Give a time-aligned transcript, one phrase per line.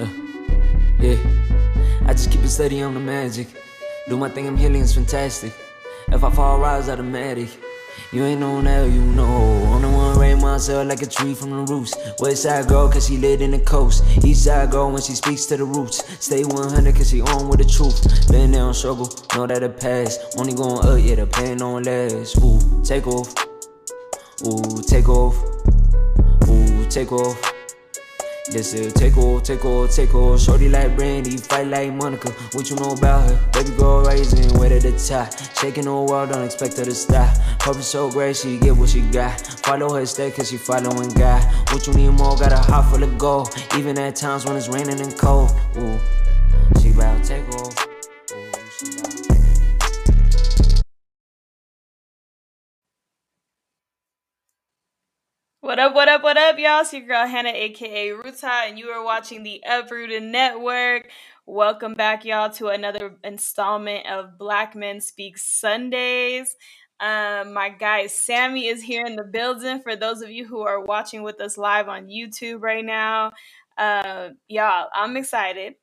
[0.00, 0.08] Uh,
[0.98, 1.18] yeah,
[2.06, 3.48] I just keep it steady on the magic.
[4.08, 5.52] Do my thing, I'm healing, it's fantastic.
[6.08, 7.50] If I fall, rise automatic.
[8.10, 9.26] You ain't no now, you know.
[9.74, 11.94] I'm the one rain myself like a tree from the roots.
[12.18, 14.02] West side girl, cause she lit in the coast.
[14.24, 16.02] East side girl when she speaks to the roots.
[16.24, 18.30] Stay 100 cause she on with the truth.
[18.30, 20.18] Been there on struggle, know that it pass.
[20.38, 22.38] Only going up, yeah, the pain don't last.
[22.42, 23.34] Ooh, take off.
[24.46, 25.36] Ooh, take off.
[26.48, 27.59] Ooh, take off.
[28.50, 30.40] This is take off, take off, take off.
[30.40, 32.30] Shorty like Brandy, fight like Monica.
[32.52, 33.50] What you know about her?
[33.52, 35.32] Baby girl rising, way to the top.
[35.56, 37.32] Shaking the world, don't expect her to stop.
[37.60, 39.40] Purpose so great, she get what she got.
[39.64, 41.44] Follow her step, cause she following God.
[41.72, 43.54] What you need more, got a heart full of gold.
[43.76, 45.52] Even at times when it's raining and cold.
[45.78, 45.98] Ooh,
[46.80, 47.44] she bout take
[55.80, 56.82] up, what up, what up, y'all?
[56.82, 61.08] It's your girl Hannah, aka Ruta, and you are watching the Uprooted Network.
[61.46, 66.54] Welcome back, y'all, to another installment of Black Men Speak Sundays.
[67.00, 69.80] Um, my guy Sammy is here in the building.
[69.80, 73.32] For those of you who are watching with us live on YouTube right now,
[73.78, 75.76] uh, y'all, I'm excited.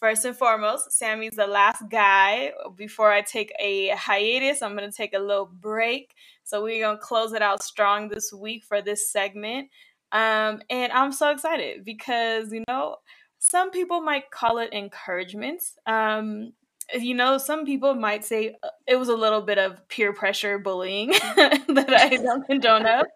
[0.00, 2.52] First and foremost, Sammy's the last guy.
[2.74, 6.14] Before I take a hiatus, I'm going to take a little break.
[6.52, 9.70] So we're going to close it out strong this week for this segment.
[10.12, 12.96] Um, and I'm so excited because, you know,
[13.38, 15.62] some people might call it encouragement.
[15.86, 16.52] Um,
[16.92, 20.58] you know, some people might say uh, it was a little bit of peer pressure
[20.58, 23.06] bullying that I don't condone of.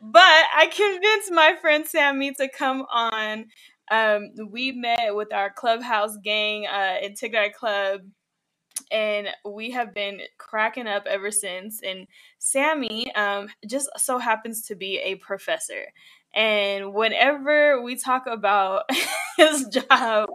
[0.00, 0.22] But
[0.56, 3.48] I convinced my friend Sammy to come on.
[3.90, 8.00] Um, we met with our clubhouse gang uh, in Tigray Club,
[8.90, 11.80] and we have been cracking up ever since.
[11.82, 12.06] And
[12.38, 15.86] Sammy um, just so happens to be a professor.
[16.34, 18.84] And whenever we talk about
[19.36, 20.30] his job,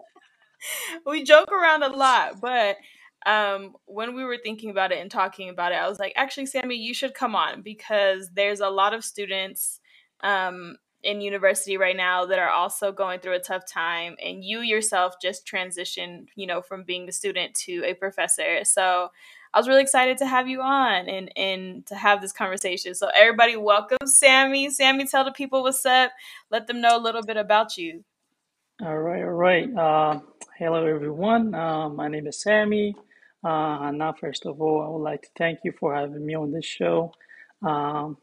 [1.06, 2.78] we joke around a lot, but
[3.26, 6.46] um, when we were thinking about it and talking about it, I was like, actually,
[6.46, 9.80] Sammy, you should come on because there's a lot of students
[10.22, 14.60] um, in university right now that are also going through a tough time, and you
[14.60, 18.64] yourself just transitioned, you know, from being a student to a professor.
[18.64, 19.10] So
[19.54, 22.96] I was really excited to have you on and and to have this conversation.
[22.96, 24.70] So everybody, welcome Sammy.
[24.70, 26.12] Sammy, tell the people what's up.
[26.50, 28.04] Let them know a little bit about you.
[28.82, 29.70] All right, all right.
[29.78, 30.20] Uh,
[30.58, 31.54] hello, everyone.
[31.54, 32.96] Uh, my name is Sammy.
[33.44, 36.34] Uh, and now, first of all, I would like to thank you for having me
[36.34, 37.14] on this show.
[37.62, 38.18] Um,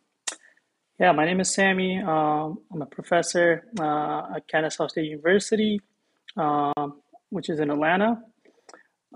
[1.01, 1.99] yeah, my name is Sammy.
[1.99, 5.81] Um, I'm a professor uh, at Kennesaw State University,
[6.37, 7.01] um,
[7.31, 8.21] which is in Atlanta.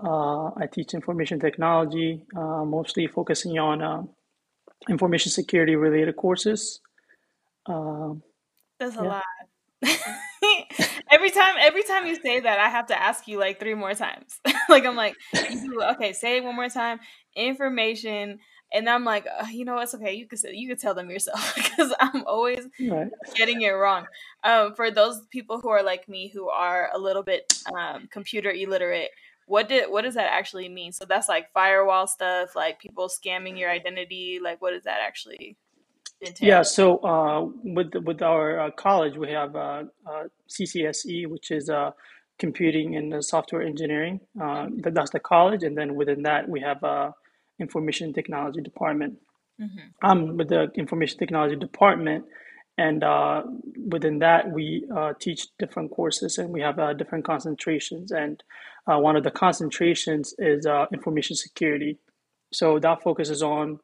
[0.03, 4.01] Uh, I teach information technology, uh, mostly focusing on uh,
[4.89, 6.81] information security related courses.
[7.67, 8.23] Um,
[8.79, 9.21] That's a yeah.
[9.21, 9.23] lot.
[11.11, 13.93] every time every time you say that, I have to ask you like three more
[13.93, 14.39] times.
[14.69, 15.15] like I'm like,
[15.91, 16.99] okay, say it one more time.
[17.35, 18.39] Information,
[18.75, 20.13] and I'm like, uh, you know, it's okay.
[20.15, 23.09] You could you could tell them yourself because I'm always Right.
[23.35, 24.07] getting it wrong.
[24.43, 28.51] Um, for those people who are like me, who are a little bit um, computer
[28.51, 29.11] illiterate,
[29.47, 30.93] what did what does that actually mean?
[30.93, 34.39] So that's like firewall stuff, like people scamming your identity.
[34.43, 35.57] Like, what does that actually
[36.25, 36.49] entail?
[36.49, 41.69] Yeah, so uh, with with our uh, college, we have uh, uh, CCSE, which is
[41.69, 41.91] uh,
[42.39, 44.19] computing and uh, software engineering.
[44.35, 47.11] That, that's the college, and then within that, we have uh,
[47.59, 49.17] information technology department.
[49.61, 49.79] Mm-hmm.
[50.01, 52.25] I'm with the information technology department,
[52.77, 53.43] and uh,
[53.87, 58.11] within that, we uh, teach different courses, and we have uh, different concentrations.
[58.11, 58.43] And
[58.85, 61.99] uh, one of the concentrations is uh, information security.
[62.51, 63.79] So that focuses on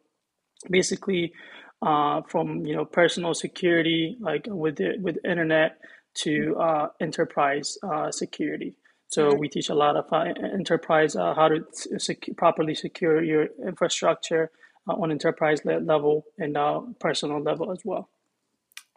[0.69, 1.33] basically
[1.81, 5.77] uh, from you know personal security like with the, with internet
[6.13, 8.75] to uh, enterprise uh, security.
[9.11, 11.65] So we teach a lot of uh, enterprise uh, how to
[11.99, 14.51] sec- properly secure your infrastructure
[14.87, 18.09] uh, on enterprise level and uh, personal level as well.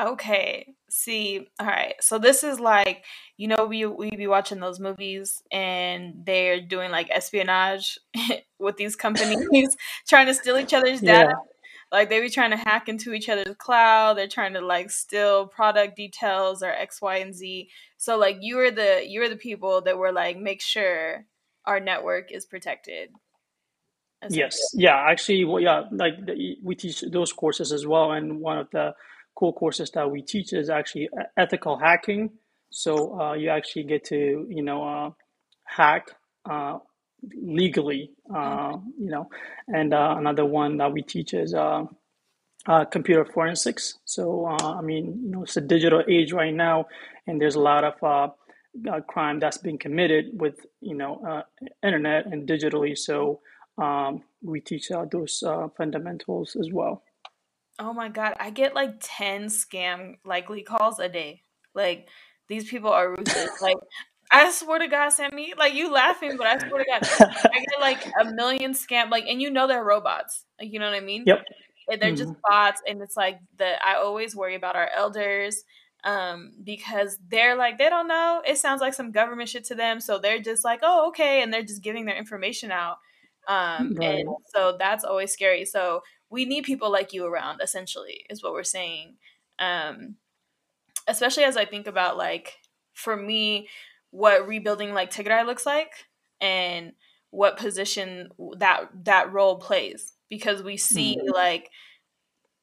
[0.00, 0.74] Okay.
[0.88, 1.94] See, all right.
[2.00, 3.04] So this is like,
[3.36, 7.98] you know, we we be watching those movies and they're doing like espionage
[8.58, 9.76] with these companies
[10.08, 11.34] trying to steal each other's data.
[11.94, 14.18] Like they be trying to hack into each other's cloud.
[14.18, 17.70] They're trying to like steal product details or X, Y, and Z.
[17.98, 21.24] So like you are the you are the people that were like make sure
[21.64, 23.10] our network is protected.
[24.28, 24.96] Yes, yeah.
[25.08, 28.94] Actually, well, yeah, like the, we teach those courses as well, and one of the
[29.36, 32.30] cool courses that we teach is actually ethical hacking.
[32.70, 35.10] So uh, you actually get to you know uh,
[35.62, 36.08] hack
[36.50, 36.78] uh,
[37.40, 39.28] legally, uh, you know.
[39.68, 41.84] And uh, another one that we teach is uh,
[42.66, 43.98] uh, computer forensics.
[44.04, 46.86] So uh, I mean, you know, it's a digital age right now,
[47.26, 51.42] and there's a lot of uh, crime that's being committed with you know
[51.82, 52.96] internet and digitally.
[52.96, 53.40] So
[53.78, 55.42] um, we teach those
[55.76, 57.02] fundamentals as well.
[57.78, 61.42] Oh my god, I get like ten scam likely calls a day.
[61.74, 62.08] Like
[62.48, 63.60] these people are ruthless.
[63.60, 63.78] like
[64.30, 67.02] I swear to God, Sammy, like you laughing, but I swear to God,
[67.54, 70.90] I get like a million scam, like, and you know they're robots, like you know
[70.90, 71.26] what I mean?
[71.26, 71.44] Yep.
[71.88, 72.40] And they're just Mm-hmm.
[72.48, 75.62] bots, and it's like the I always worry about our elders,
[76.04, 78.42] um, because they're like they don't know.
[78.46, 81.52] It sounds like some government shit to them, so they're just like, oh, okay, and
[81.52, 82.98] they're just giving their information out,
[83.48, 84.24] um, Right.
[84.24, 85.64] and so that's always scary.
[85.66, 89.16] So we need people like you around, essentially, is what we're saying.
[89.58, 90.16] Um,
[91.06, 92.54] especially as I think about like
[92.94, 93.68] for me,
[94.14, 95.90] what rebuilding like Tigray looks like
[96.40, 96.92] and
[97.30, 98.28] what position
[98.58, 101.34] that that role plays because we see Mhm.
[101.34, 101.68] like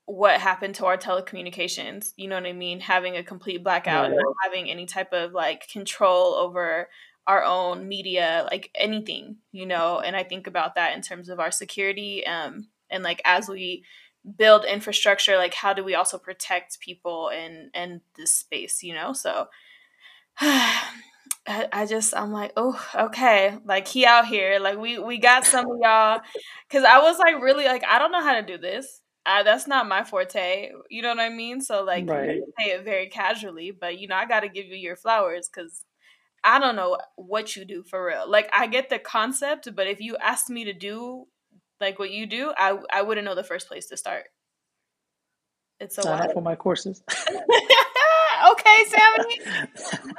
[0.06, 4.18] what happened to our telecommunications you know what i mean having a complete blackout Right.
[4.18, 6.90] not having any type of like control over
[7.28, 11.40] our own media like anything you know and i think about that in terms of
[11.40, 13.84] our security um and like as we
[14.38, 19.12] build infrastructure like how do we also protect people in in this space you know
[19.14, 19.48] so
[21.52, 25.46] I, I just I'm like oh okay like he out here like we we got
[25.46, 26.22] some of y'all.
[26.70, 29.02] Because I was like really like I don't know how to do this.
[29.26, 31.62] I, that's not my forte you know what I mean?
[31.62, 32.42] So like Right.
[32.60, 35.86] say it very casually but you know I got to give you your flowers because
[36.44, 38.30] I don't know what you do for real.
[38.30, 41.28] Like I get the concept but if you asked me to do
[41.82, 44.26] like what you do I I wouldn't know the first place to start
[45.82, 47.04] it's wild up for my courses.
[48.52, 49.40] okay, Sammy.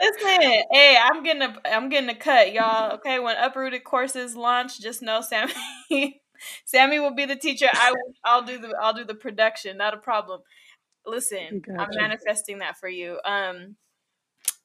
[0.01, 2.93] Listen, hey, I'm getting a I'm getting a cut, y'all.
[2.95, 5.53] Okay, when uprooted courses launch, just know Sammy
[6.65, 7.69] Sammy will be the teacher.
[7.73, 10.41] I will, I'll do the I'll do the production, not a problem.
[11.07, 13.19] Listen, I'm manifesting that for you.
[13.25, 13.77] Um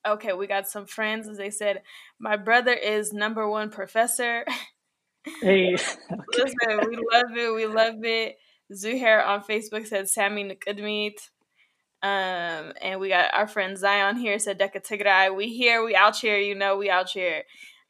[0.05, 1.81] okay, we got some friends as they said,
[2.19, 4.45] my brother is number 1 professor.
[5.41, 5.75] Hey,
[6.38, 7.53] Listen, we love it.
[7.53, 8.38] We love it.
[8.73, 11.29] Zuhair on Facebook said Sammy Nakudmeet.
[12.03, 15.35] Um, and we got our friend Zion here said Deka Tigray.
[15.35, 17.43] We here, we out here, you know, we out here.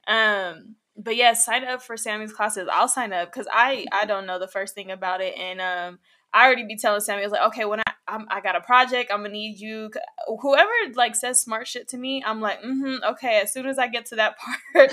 [0.07, 2.68] Um, but yeah, sign up for Sammy's classes.
[2.71, 6.00] I'll sign up because I I don't know the first thing about it, and um,
[6.33, 8.62] I already be telling Sammy I was like, okay, when I I'm, I got a
[8.62, 9.92] project, I'm gonna need you.
[10.42, 13.42] Whoever like says smart shit to me, I'm like, mm-hmm, okay.
[13.42, 14.36] As soon as I get to that
[14.74, 14.92] part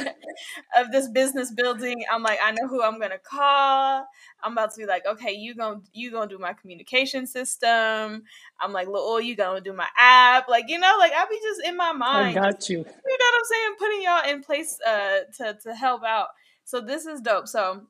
[0.77, 4.07] of this business building, I'm like, I know who I'm gonna call.
[4.43, 8.23] I'm about to be like, okay, you gonna you gonna do my communication system.
[8.61, 11.63] I'm like, oh, you gonna do my app, like you know, like I be just
[11.67, 12.79] in my I mind, got you.
[12.79, 16.29] you know what I'm saying, putting y'all in place uh to to help out.
[16.65, 17.47] So this is dope.
[17.49, 17.83] So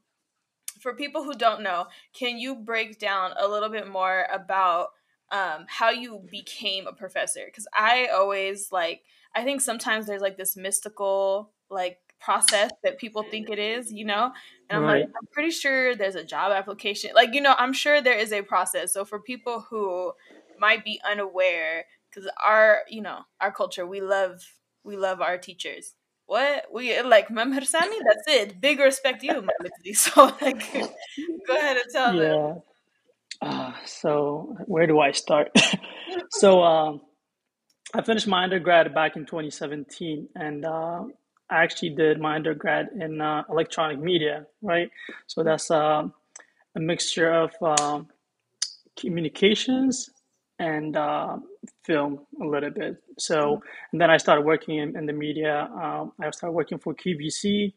[0.80, 4.88] for people who don't know, can you break down a little bit more about
[5.30, 7.42] um how you became a professor?
[7.46, 9.02] Because I always like
[9.34, 14.04] I think sometimes there's like this mystical like process that people think it is, you
[14.04, 14.32] know?
[14.70, 17.10] And I'm like, I'm pretty sure there's a job application.
[17.14, 18.92] Like, you know, I'm sure there is a process.
[18.92, 20.12] So for people who
[20.58, 24.42] might be unaware, because our, you know, our culture, we love
[24.84, 25.94] we love our teachers.
[26.26, 27.98] What we like, Memher Sami.
[28.06, 28.60] That's it.
[28.60, 29.48] Big respect to you.
[29.94, 30.72] So like,
[31.46, 32.38] go ahead and tell them.
[33.40, 35.50] Uh, so where do I start?
[36.30, 37.00] so um,
[37.94, 41.04] I finished my undergrad back in 2017, and uh,
[41.50, 44.90] I actually did my undergrad in uh, electronic media, right?
[45.26, 46.04] So that's uh,
[46.76, 48.08] a mixture of um,
[48.98, 50.10] communications
[50.58, 51.36] and uh,
[51.84, 52.96] film a little bit.
[53.18, 55.68] So, and then I started working in, in the media.
[55.74, 57.72] Um, I started working for QVC.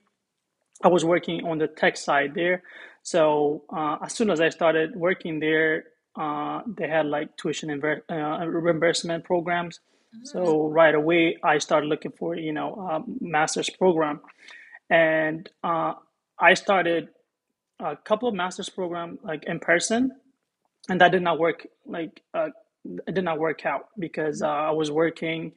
[0.83, 2.63] I was working on the tech side there.
[3.07, 5.85] So uh, as soon as I started working there,
[6.19, 9.79] uh, they had like tuition inver- uh, reimbursement programs.
[10.23, 14.19] So right away, I started looking for you know a master's program,
[14.89, 15.93] and uh,
[16.37, 17.07] I started
[17.79, 20.11] a couple of master's program like in person,
[20.89, 21.65] and that did not work.
[21.85, 22.49] Like uh,
[23.07, 25.53] it did not work out because uh, I was working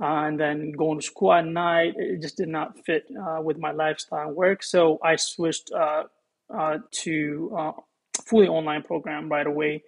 [0.00, 1.94] uh, and then going to school at night.
[1.96, 4.64] It just did not fit uh, with my lifestyle and work.
[4.64, 6.04] So I switched uh,
[6.56, 7.72] uh, to uh,
[8.26, 9.82] fully online program right away.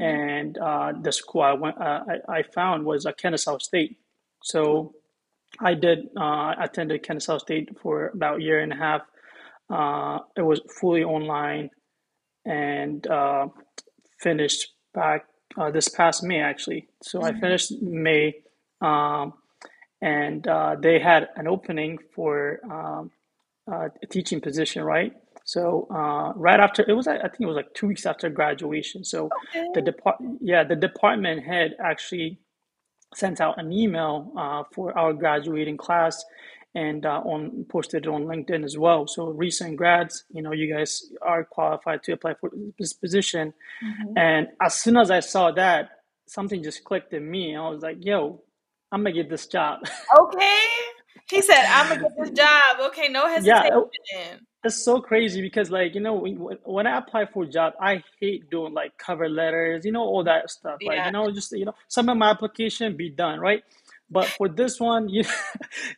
[0.00, 3.98] And uh, the school I went, uh, I, I found was uh, Kennesaw State.
[4.42, 4.94] So
[5.60, 9.02] I did uh, attended Kennesaw State for about a year and a half.
[9.70, 11.70] Uh, it was fully online
[12.44, 13.48] and uh,
[14.20, 16.88] finished back uh, this past May actually.
[17.02, 18.36] So I finished May,
[18.80, 19.34] um,
[20.02, 23.10] and uh, they had an opening for um,
[23.70, 25.12] uh, a teaching position, right?
[25.44, 29.04] So uh, right after it was, I think it was like two weeks after graduation.
[29.04, 29.80] So the Okay.
[29.82, 32.38] depart, yeah, the department head actually
[33.14, 36.24] sent out an email uh, for our graduating class
[36.74, 39.06] and uh, on posted it on LinkedIn as well.
[39.06, 43.54] So recent grads, you know, you guys are qualified to apply for this position.
[43.84, 44.18] Mm-hmm.
[44.18, 45.90] And as soon as I saw that,
[46.26, 47.54] something just clicked in me.
[47.56, 48.42] I was like, "Yo,
[48.90, 49.80] I'm gonna get this job."
[50.20, 50.58] Okay.
[51.30, 53.84] He said, "I'm gonna get this job." Okay, no hesitation.
[54.12, 56.26] Yeah, it's so crazy because, like, you know,
[56.64, 60.24] when I apply for a job, I hate doing like cover letters, you know, all
[60.24, 60.78] that stuff.
[60.80, 60.90] Yeah.
[60.90, 63.62] Like, you know, just you know, some of my application be done right
[64.10, 65.24] but for this one, you,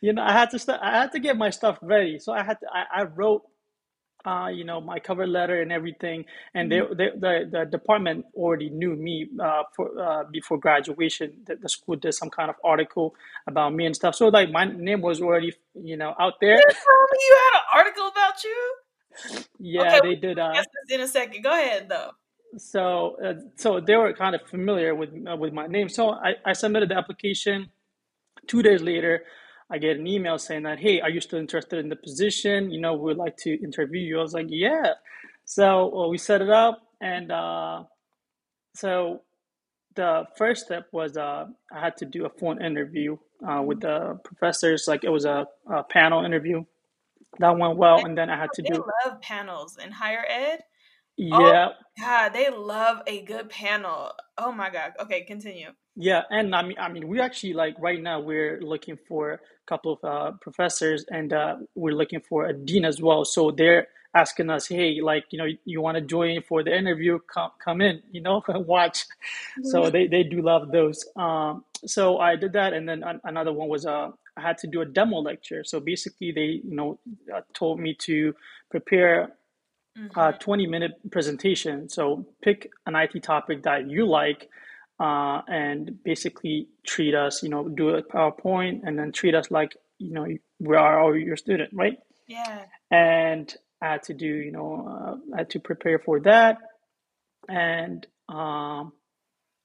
[0.01, 2.19] you know, I had to st- I had to get my stuff ready.
[2.19, 3.43] So I had to, I, I wrote,
[4.27, 6.25] uh, you know, my cover letter and everything.
[6.53, 6.97] And mm-hmm.
[6.97, 11.33] they the the department already knew me uh, for uh, before graduation.
[11.45, 13.15] The, the school did some kind of article
[13.47, 14.15] about me and stuff.
[14.15, 16.57] So like my name was already, you know, out there.
[16.57, 18.59] You told me you had an article about you.
[19.59, 20.39] Yeah, okay, they did.
[20.39, 21.41] Uh, in a second.
[21.43, 22.11] Go ahead though
[22.55, 26.35] so uh, so they were kind of familiar with uh, with my name so I,
[26.45, 27.69] I submitted the application
[28.47, 29.23] Two days later,
[29.69, 32.71] I get an email saying that, hey, are you still interested in the position?
[32.71, 34.19] You know, we'd like to interview you.
[34.19, 34.93] I was like, yeah.
[35.45, 36.81] So well, we set it up.
[37.01, 37.83] And uh,
[38.75, 39.21] so
[39.95, 44.19] the first step was uh, I had to do a phone interview uh, with the
[44.23, 44.85] professors.
[44.87, 46.63] Like it was a, a, panel interview.
[47.39, 48.05] That went well.
[48.05, 48.85] And then I had to they do.
[49.05, 50.63] love panels in higher ed.
[51.17, 51.69] Yeah.
[51.69, 54.11] Oh, God, they love a good panel.
[54.37, 54.93] Oh my God.
[54.99, 55.69] Okay, continue.
[55.95, 59.93] Yeah, and I mean, I mean, we actually like right now we're looking for couple
[59.93, 63.25] of uh, professors, and uh, we're looking for a dean as well.
[63.25, 67.19] So they're asking us, hey, like you know, you want to join for the interview?
[67.33, 69.05] Come, come in, you know, watch.
[69.63, 69.91] So mm-hmm.
[69.91, 71.05] they they do love those.
[71.15, 74.81] Um, so I did that, and then another one was uh, I had to do
[74.81, 75.63] a demo lecture.
[75.63, 76.99] So basically, they you know
[77.33, 78.33] uh, told me to
[78.69, 79.33] prepare
[79.97, 80.19] mm-hmm.
[80.19, 81.89] a 20 minute presentation.
[81.89, 84.49] So pick an IT topic that you like
[84.99, 89.75] uh, and basically treat us, you know, do a PowerPoint and then treat us like,
[89.99, 90.27] you know,
[90.59, 91.99] we are all your student, right?
[92.27, 92.63] Yeah.
[92.91, 96.57] And I had to do, you know, uh, I had to prepare for that.
[97.47, 98.93] And um,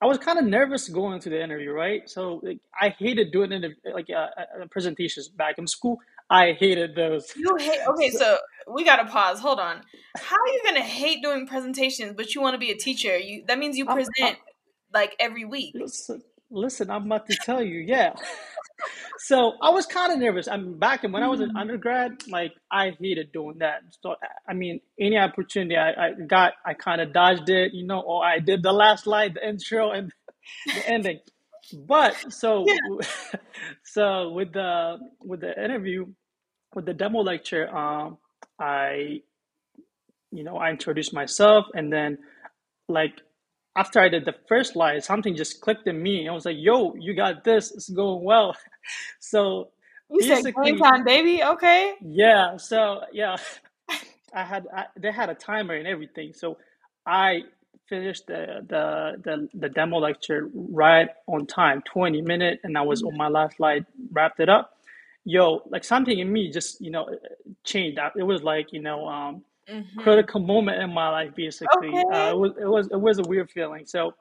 [0.01, 2.09] I was kind of nervous going to the interview, right?
[2.09, 5.99] So like, I hated doing it like uh, uh, presentations back in school.
[6.29, 7.31] I hated those.
[7.37, 8.39] You hate okay, so
[8.73, 9.39] we gotta pause.
[9.41, 9.83] Hold on.
[10.17, 13.19] How are you gonna hate doing presentations, but you want to be a teacher?
[13.19, 14.37] You that means you present I'm,
[14.93, 15.75] like every week.
[15.75, 18.15] Listen, listen I'm about to tell you, yeah.
[19.19, 20.49] so I was kind of nervous.
[20.49, 21.61] I'm back and when I was an mm.
[21.61, 23.83] undergrad, like I hated doing that.
[24.03, 24.17] So
[24.49, 28.25] I mean, any opportunity I, I got, I kind of dodged it, you know, or
[28.25, 30.13] I did the last slide, the intro, and
[30.67, 31.21] the ending.
[31.73, 33.07] But so, yeah.
[33.85, 36.07] so with the with the interview,
[36.75, 38.19] with the demo lecture, um,
[38.59, 39.23] I,
[40.31, 42.19] you know, I introduced myself, and then
[42.89, 43.21] like
[43.77, 46.29] after I did the first slide, something just clicked in me.
[46.29, 47.71] I was like, "Yo, you got this.
[47.73, 48.57] It's going well."
[49.21, 49.71] so
[50.11, 51.43] you said game time, baby.
[51.43, 51.95] Okay.
[52.03, 52.57] Yeah.
[52.57, 53.37] So yeah,
[54.35, 56.33] I had I, they had a timer and everything.
[56.35, 56.59] So
[57.07, 57.43] I
[57.89, 63.03] finished the, the the the demo lecture right on time, twenty minute, and I was
[63.03, 64.79] on my last slide, wrapped it up.
[65.25, 67.09] Yo, like something in me just you know
[67.65, 67.99] changed.
[68.17, 70.01] It was like you know um mm-hmm.
[70.01, 71.89] critical moment in my life basically.
[71.89, 72.05] Okay.
[72.13, 73.87] uh, it was it was it was a weird feeling.
[73.87, 74.15] So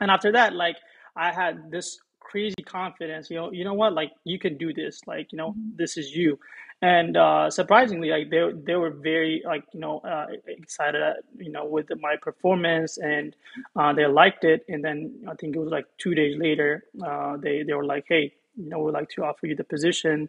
[0.00, 0.76] and after that like
[1.16, 3.92] i had this crazy confidence you know you know what?
[3.92, 5.00] Like you can do this.
[5.06, 5.76] Like you know mm-hmm.
[5.76, 6.38] this is you.
[6.82, 11.50] And uh, surprisingly like they, they were very like you know uh, excited uh, you
[11.50, 13.34] know with my performance and
[13.76, 14.64] uh, they liked it.
[14.68, 18.04] And then i think it was like two days later uh, they they were like
[18.08, 20.28] hey you know we'd like to offer you the position.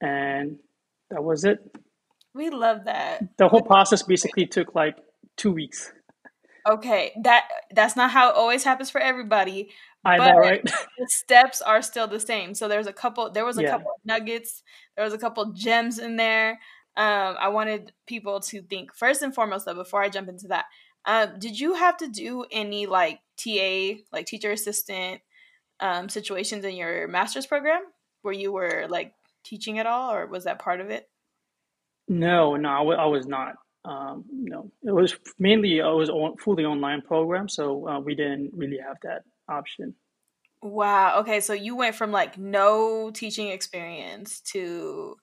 [0.00, 0.58] And
[1.10, 1.58] that was it
[2.38, 3.36] we love that.
[3.36, 4.96] The whole process basically took like
[5.36, 5.92] two weeks.
[6.66, 9.70] Okay, that that's not how it always happens for everybody.
[10.04, 10.62] I know, right?
[10.98, 12.54] the steps are still the same.
[12.54, 13.30] So there's a couple.
[13.30, 13.70] There was a yeah.
[13.70, 14.62] couple nuggets.
[14.96, 16.60] There was a couple gems in there.
[16.96, 20.66] Um, I wanted people to think first and foremost, though, before I jump into that.
[21.04, 25.22] Um, did you have to do any like TA, like teacher assistant
[25.80, 27.82] um, situations in your master's program
[28.22, 29.14] where you were like
[29.44, 31.08] teaching at all, or was that part of it?
[32.08, 33.54] No, no, I, w- I was not.
[33.84, 38.50] Um, no, it was mainly it was on, fully online program, so uh, we didn't
[38.54, 39.94] really have that option.
[40.62, 41.20] Wow.
[41.20, 45.16] Okay, so you went from like no teaching experience to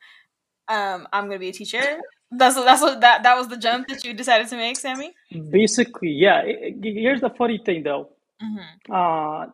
[0.68, 2.00] um, I'm gonna be a teacher.
[2.32, 5.14] That's that's what that that was the jump that you decided to make, Sammy.
[5.52, 6.44] Basically, yeah.
[6.82, 8.10] Here's the funny thing, though.
[8.42, 8.92] Mm-hmm.
[8.92, 9.46] Uh,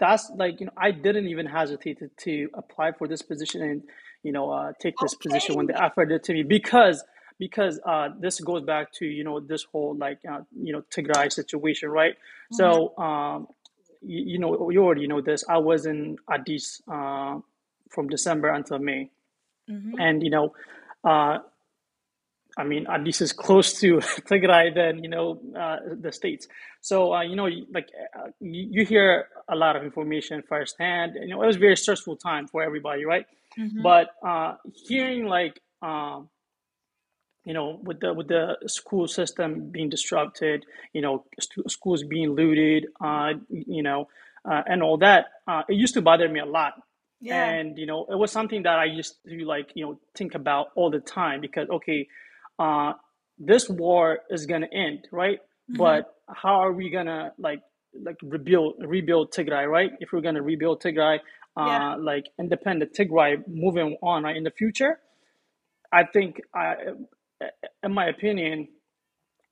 [0.00, 3.82] that's like you know I didn't even hesitate to, to apply for this position and
[4.28, 5.22] you know, uh, take this okay.
[5.26, 7.02] position when they offered it to me because
[7.38, 11.32] because uh, this goes back to you know this whole like uh, you know Tigray
[11.32, 12.12] situation, right?
[12.12, 12.56] Mm-hmm.
[12.56, 13.48] So um,
[14.02, 15.44] you, you, know, you already know this.
[15.48, 17.38] I was in Addis uh,
[17.88, 19.10] from December until May,
[19.70, 19.98] mm-hmm.
[19.98, 20.52] and you know,
[21.04, 21.38] uh,
[22.58, 23.96] I mean, Addis is close to
[24.28, 26.48] Tigray than you know uh, the states.
[26.82, 31.12] So uh, you know, like uh, you, you, hear a lot of information firsthand.
[31.14, 33.24] You know, it was a very stressful time for everybody, right?
[33.58, 33.82] Mm-hmm.
[33.82, 34.54] But uh,
[34.86, 36.28] hearing like um,
[37.48, 42.34] you know, with the with the school system being disrupted, you know, st- schools being
[42.34, 44.08] looted, uh, you know,
[44.44, 46.74] uh, and all that, uh, it used to bother me a lot.
[47.22, 47.42] Yeah.
[47.42, 50.68] And you know, it was something that I used to like, you know, think about
[50.76, 52.08] all the time because okay,
[52.58, 52.92] uh,
[53.38, 55.38] this war is gonna end, right?
[55.38, 55.78] Mm-hmm.
[55.78, 57.62] But how are we gonna like
[57.98, 59.92] like rebuild rebuild Tigray, right?
[60.00, 61.20] If we're gonna rebuild Tigray,
[61.58, 61.96] uh, yeah.
[61.96, 64.98] like independent Tigray moving on right, in the future,
[65.92, 66.74] I think I
[67.82, 68.68] in my opinion,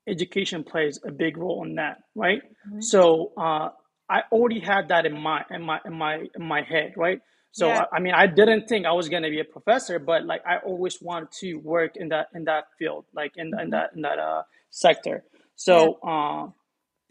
[0.06, 2.42] education plays a big role in that, right?
[2.68, 2.80] Mm-hmm.
[2.80, 3.70] So uh,
[4.08, 7.20] I already had that in my in my in my in my head, right?
[7.52, 7.86] So yeah.
[7.90, 10.58] I, I, mean, I didn't think I was gonna be a professor, but like I
[10.58, 13.60] always wanted to work in that in that field, like in, mm-hmm.
[13.60, 15.24] in that in that uh, sector.
[15.56, 16.10] So yeah.
[16.10, 16.48] uh,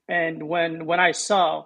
[0.07, 1.65] and when when I saw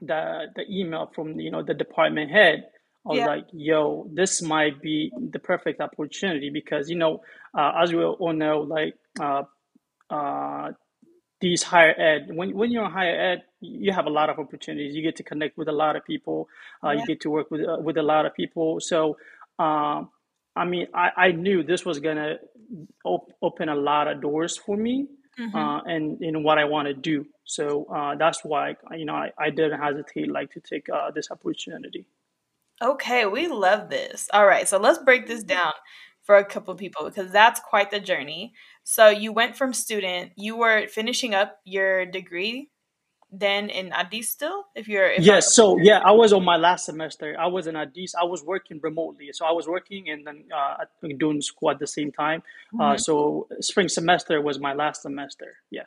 [0.00, 2.64] the the email from you know the department head,
[3.08, 3.26] I was yeah.
[3.26, 7.22] like, yo, this might be the perfect opportunity because, you know,
[7.56, 9.44] uh, as we all know, like uh,
[10.10, 10.72] uh,
[11.40, 14.94] these higher ed, when, when you're in higher ed, you have a lot of opportunities.
[14.94, 16.48] You get to connect with a lot of people.
[16.84, 17.00] Uh, yeah.
[17.00, 18.78] You get to work with, uh, with a lot of people.
[18.80, 19.16] So,
[19.58, 20.10] um,
[20.54, 22.40] I mean, I, I knew this was going to
[23.04, 25.06] op- open a lot of doors for me.
[25.38, 25.56] Mm-hmm.
[25.56, 27.24] Uh, and in what I want to do.
[27.44, 31.30] So uh, that's why you know I, I didn't hesitate like to take uh, this
[31.30, 32.06] opportunity.
[32.82, 34.28] Okay, we love this.
[34.32, 35.72] All right, so let's break this down
[36.22, 38.52] for a couple of people because that's quite the journey.
[38.84, 42.70] So you went from student, you were finishing up your degree
[43.30, 44.64] then in Addis still?
[44.74, 47.36] If you're if yes, so yeah, I was on my last semester.
[47.38, 48.14] I was in Addis.
[48.14, 50.84] I was working remotely, so I was working and then uh,
[51.18, 52.42] doing school at the same time.
[52.74, 52.80] Uh, mm-hmm.
[52.80, 55.56] Uh, so spring semester was my last semester.
[55.70, 55.84] Yeah.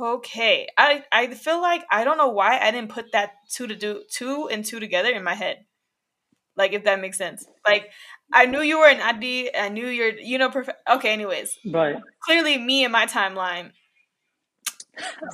[0.00, 3.76] Okay, I I feel like I don't know why I didn't put that two to
[3.76, 5.64] do two and two together in my head.
[6.56, 7.46] Like if that makes sense.
[7.66, 7.90] Like
[8.32, 9.54] I knew you were an Adi.
[9.54, 11.12] I knew you're you know prof- okay.
[11.12, 11.96] Anyways, right.
[12.22, 13.72] Clearly, me and my timeline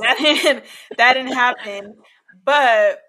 [0.01, 0.65] that didn't
[0.97, 1.97] that didn't happen.
[2.45, 3.01] But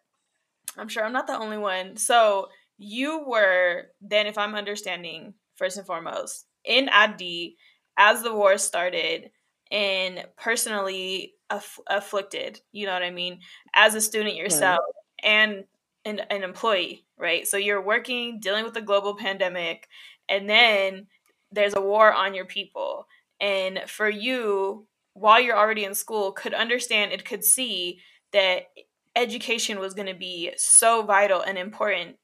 [0.77, 1.97] I'm sure I'm not the only one.
[1.97, 7.57] So you were then, if I'm understanding, first and foremost, in Adi
[7.97, 9.29] as the war started
[9.71, 12.59] and personally aff- afflicted.
[12.71, 13.39] You know what I mean?
[13.75, 14.79] As a student yourself
[15.23, 15.31] right.
[15.31, 15.63] and
[16.05, 17.47] an, an employee, right?
[17.47, 19.87] So you're working, dealing with the global pandemic,
[20.27, 21.07] and then
[21.51, 23.07] there's a war on your people.
[23.39, 28.00] And for you, while you're already in school, could understand, it could see
[28.34, 28.67] that
[29.15, 32.15] education was going to be so vital and important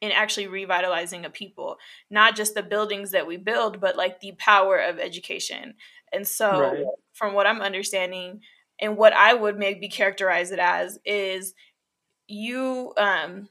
[0.00, 1.78] in actually revitalizing a people,
[2.10, 5.74] not just the buildings that we build, but like the power of education.
[6.12, 6.84] And so, right.
[7.14, 8.40] from what I'm understanding,
[8.78, 11.54] and what I would maybe characterize it as is
[12.28, 13.48] you um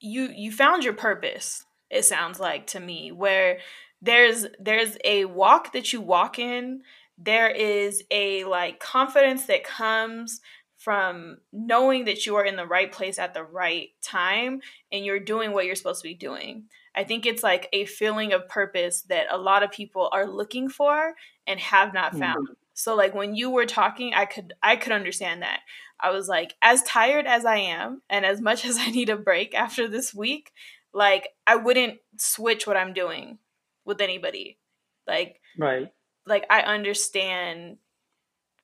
[0.00, 3.58] you you found your purpose it sounds like to me where
[4.02, 6.82] there's there's a walk that you walk in
[7.22, 10.40] there is a like confidence that comes
[10.76, 15.20] from knowing that you are in the right place at the right time and you're
[15.20, 16.64] doing what you're supposed to be doing.
[16.94, 20.70] I think it's like a feeling of purpose that a lot of people are looking
[20.70, 21.14] for
[21.46, 22.48] and have not found.
[22.48, 22.54] Mm-hmm.
[22.72, 25.60] So like when you were talking, I could I could understand that.
[26.00, 29.16] I was like, as tired as I am, and as much as I need a
[29.16, 30.52] break after this week,
[30.94, 33.38] like I wouldn't switch what I'm doing
[33.84, 34.58] with anybody.
[35.06, 35.92] Like, right.
[36.30, 37.76] Like I understand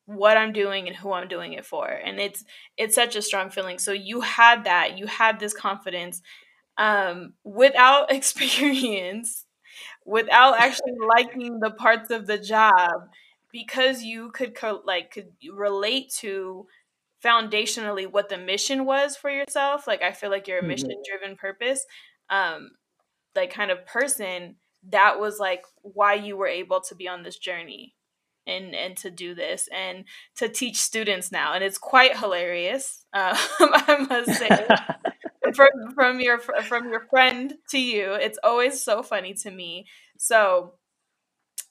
[0.07, 1.87] what I'm doing and who I'm doing it for.
[1.87, 2.45] And it's
[2.79, 3.79] it's such a strong feeling.
[3.79, 6.23] So you had that, you had this confidence
[6.79, 9.45] um without experience,
[10.07, 13.11] without actually liking the parts of the job
[13.53, 16.67] because you could co- like could relate to
[17.25, 20.69] foundationally what the mission was for yourself like i feel like you're a mm-hmm.
[20.69, 21.87] mission driven purpose
[22.29, 22.71] um
[23.35, 24.57] like kind of person
[24.91, 27.95] that was like why you were able to be on this journey
[28.47, 30.05] and and to do this and
[30.37, 34.67] to teach students now and it's quite hilarious um, i must say.
[35.55, 39.87] From from your from your friend to you it's always so funny to me.
[40.19, 40.75] So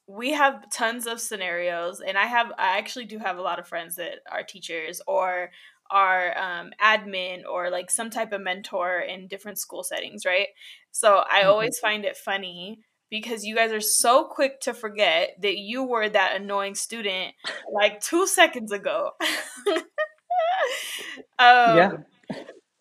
[0.08, 3.67] we have tons of scenarios and i have i actually do have a lot of
[3.67, 5.51] friends that are teachers or
[5.91, 10.47] are um, admin or like some type of mentor in different school settings right?
[10.91, 11.49] So i mm-hmm.
[11.49, 16.10] always find it funny because you guys are so quick to forget that you were
[16.10, 17.34] that annoying student
[17.72, 19.12] like two seconds ago
[21.39, 21.91] um, yeah.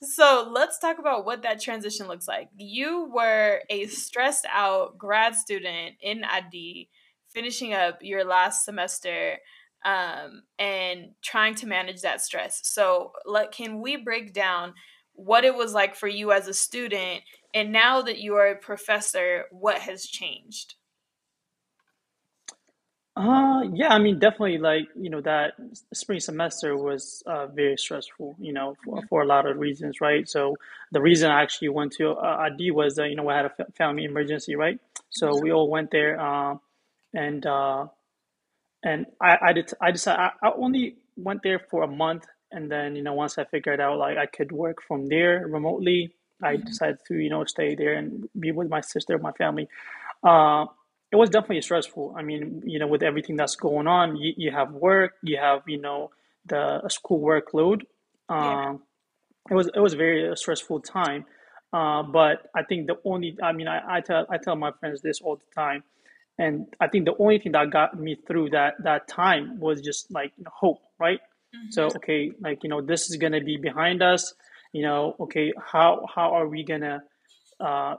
[0.03, 2.49] So let's talk about what that transition looks like.
[2.57, 6.89] You were a stressed out grad student in ID,
[7.31, 9.39] finishing up your last semester
[9.85, 12.61] um, and trying to manage that stress.
[12.65, 14.75] So, like, can we break down
[15.15, 17.23] what it was like for you as a student,
[17.55, 20.75] and now that you are a professor, what has changed?
[23.17, 25.53] Uh, yeah, I mean, definitely, like, you know, that
[25.93, 30.29] spring semester was uh, very stressful, you know, for, for a lot of reasons, right?
[30.29, 30.57] So,
[30.91, 33.73] the reason I actually went to uh, ID was, uh, you know, I had a
[33.77, 34.81] family emergency, right?
[35.11, 36.57] So, we all went there, uh,
[37.15, 37.87] and uh,
[38.83, 42.71] and I I did I decided I, I only went there for a month, and
[42.71, 46.55] then you know once I figured out like I could work from there remotely, I
[46.55, 46.67] mm-hmm.
[46.67, 49.69] decided to you know stay there and be with my sister, my family.
[50.23, 50.67] Uh,
[51.13, 52.15] it was definitely stressful.
[52.17, 55.63] I mean, you know, with everything that's going on, you, you have work, you have
[55.67, 56.11] you know
[56.47, 57.83] the school workload.
[58.31, 58.69] yeah.
[58.71, 58.83] Um,
[59.51, 61.27] it was it was very uh, stressful time.
[61.73, 65.03] Uh, but I think the only I mean I, I tell I tell my friends
[65.03, 65.83] this all the time
[66.39, 70.11] and i think the only thing that got me through that that time was just
[70.13, 71.21] like you know, hope right
[71.55, 71.71] mm-hmm.
[71.71, 74.35] so okay like you know this is gonna be behind us
[74.75, 77.03] you know okay how how are we gonna
[77.61, 77.95] uh,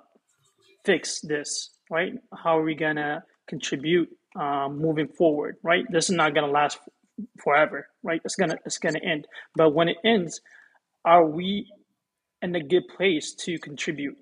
[0.83, 2.13] fix this right?
[2.43, 4.09] How are we gonna contribute
[4.39, 5.85] um, moving forward right?
[5.89, 6.77] This is not gonna last
[7.43, 8.21] forever right?
[8.25, 9.25] It's gonna it's gonna end.
[9.55, 10.41] But when it ends
[11.05, 11.71] are we
[12.41, 14.17] in a good place to contribute?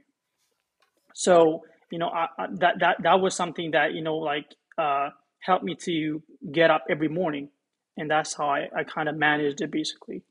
[1.13, 5.09] So you know, I, I, that that that was something that you know like uh,
[5.39, 7.49] helped me to get up every morning,
[7.97, 10.23] and that's how I, I kind of managed it basically.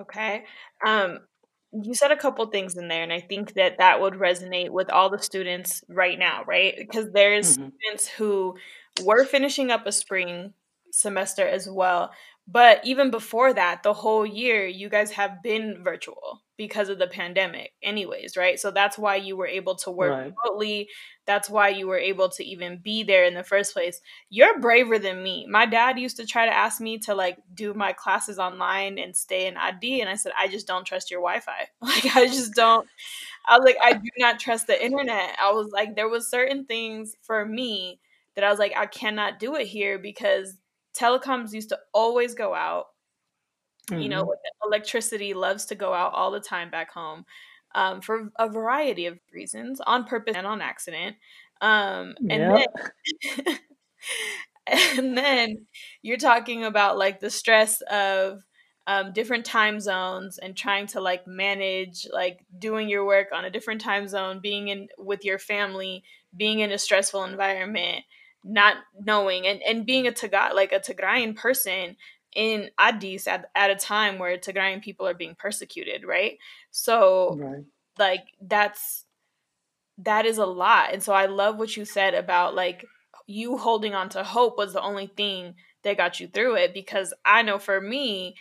[0.00, 0.44] Okay.
[0.84, 1.20] Um,
[1.72, 4.88] you said a couple things in there, and I think that that would resonate with
[4.90, 6.74] all the students right now, right?
[6.78, 7.68] Because there's mm-hmm.
[7.76, 8.56] students who
[9.02, 10.54] were finishing up a spring
[10.92, 12.10] semester as well,
[12.46, 17.06] but even before that, the whole year, you guys have been virtual because of the
[17.06, 18.58] pandemic, anyways, right?
[18.58, 20.32] So that's why you were able to work right.
[20.44, 20.88] remotely.
[21.24, 24.00] That's why you were able to even be there in the first place.
[24.28, 25.46] You're braver than me.
[25.48, 29.16] My dad used to try to ask me to like do my classes online and
[29.16, 30.00] stay in ID.
[30.00, 31.68] And I said, I just don't trust your Wi Fi.
[31.80, 32.86] Like, I just don't.
[33.46, 35.36] I was like, I do not trust the internet.
[35.40, 38.00] I was like, there was certain things for me
[38.34, 40.56] that I was like, I cannot do it here because
[40.98, 42.86] telecoms used to always go out.
[43.90, 44.02] Mm-hmm.
[44.02, 44.68] You know, mm-hmm.
[44.68, 47.24] electricity loves to go out all the time back home
[47.74, 51.16] um, for a variety of reasons, on purpose and on accident.
[51.60, 52.74] Um, and yep.
[53.46, 53.58] then,
[54.96, 55.66] and then
[56.02, 58.42] you're talking about like the stress of
[58.86, 63.50] um, different time zones and trying to like manage like doing your work on a
[63.50, 66.02] different time zone, being in with your family,
[66.34, 68.04] being in a stressful environment,
[68.44, 71.96] not knowing and, and being a Taga like a Tigrayan person
[72.34, 76.38] in Addis at, at a time where Tigrayan people are being persecuted, right?
[76.70, 77.64] So right.
[77.98, 79.04] like that's
[79.98, 80.92] that is a lot.
[80.92, 82.84] And so I love what you said about like
[83.26, 87.12] you holding on to hope was the only thing that got you through it because
[87.24, 88.36] I know for me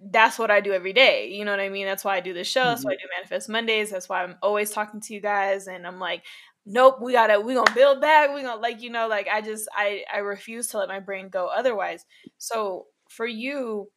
[0.00, 1.28] that's what I do every day.
[1.28, 1.84] You know what I mean?
[1.84, 2.60] That's why I do this show.
[2.60, 2.68] Mm-hmm.
[2.68, 3.06] That's why I mm-hmm.
[3.06, 3.90] do Manifest Mondays.
[3.90, 5.66] That's why I'm always talking to you guys.
[5.66, 6.22] And I'm like,
[6.68, 9.66] nope we gotta we gonna build back we gonna like you know like i just
[9.74, 12.04] i i refuse to let my brain go otherwise.
[12.36, 13.90] So for you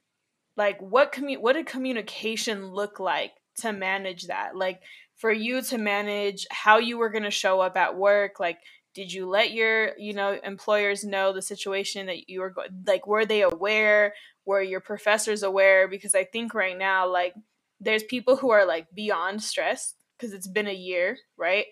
[0.55, 4.55] like what commu- what did communication look like to manage that?
[4.55, 4.81] Like
[5.17, 8.59] for you to manage how you were to show up at work like
[8.93, 13.05] did you let your you know employers know the situation that you were go- like
[13.05, 14.13] were they aware?
[14.45, 15.89] Were your professors aware?
[15.89, 17.33] Because i think right now like
[17.81, 21.65] there's people who are like beyond stressed because it's been a year right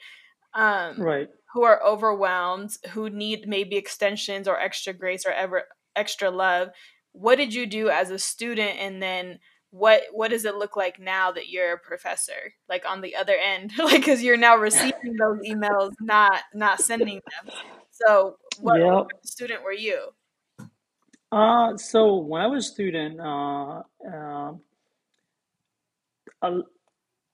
[0.53, 1.29] um, right.
[1.53, 5.63] who are overwhelmed who need maybe extensions or extra grace or ever
[5.95, 6.69] extra love
[7.11, 8.77] what did you do as a student?
[8.79, 9.39] And then
[9.71, 13.35] what what does it look like now that you're a professor like on the other
[13.35, 13.73] end?
[13.77, 17.53] Like because you're now receiving those emails not not sending them.
[17.91, 19.07] So what, yep.
[19.23, 20.09] student were you?
[21.31, 24.53] Uh so when i was a student uh, uh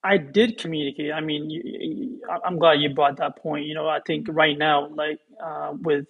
[0.06, 1.12] I did communicate.
[1.12, 3.66] I mean, you, you, I'm glad you brought that point.
[3.66, 6.06] You know, I think right now, like uh, with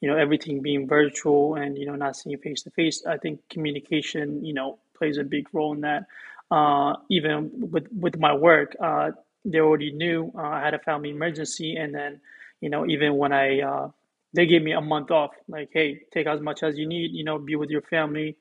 [0.00, 3.40] you know everything being virtual and you know not seeing face to face, I think
[3.48, 6.06] communication you know plays a big role in that.
[6.50, 9.12] Uh, even with with my work, uh,
[9.44, 12.20] they already knew uh, I had a family emergency, and then
[12.60, 13.90] you know even when I uh,
[14.34, 17.22] they gave me a month off, like hey, take as much as you need, you
[17.22, 18.36] know, be with your family,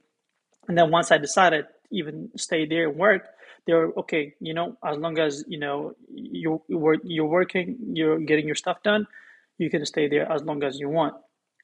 [0.68, 3.28] and then once I decided even stay there and work
[3.68, 8.46] they're okay you know as long as you know you work you're working you're getting
[8.46, 9.08] your stuff done
[9.58, 11.16] you can stay there as long as you want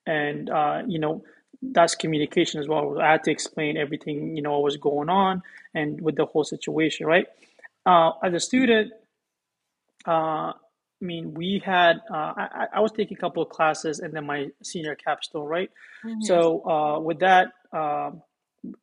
[0.06, 1.24] and uh, you know
[1.62, 3.00] that's communication as well.
[3.00, 6.44] I had to explain everything, you know, what was going on and with the whole
[6.44, 7.28] situation, right?
[7.86, 8.94] Uh, as a student,
[10.08, 10.54] uh, I
[11.02, 14.48] mean, we had, uh, I, I was taking a couple of classes and then my
[14.64, 15.70] senior capstone, right?
[16.06, 16.22] Mm-hmm.
[16.22, 18.22] So uh, with that, um,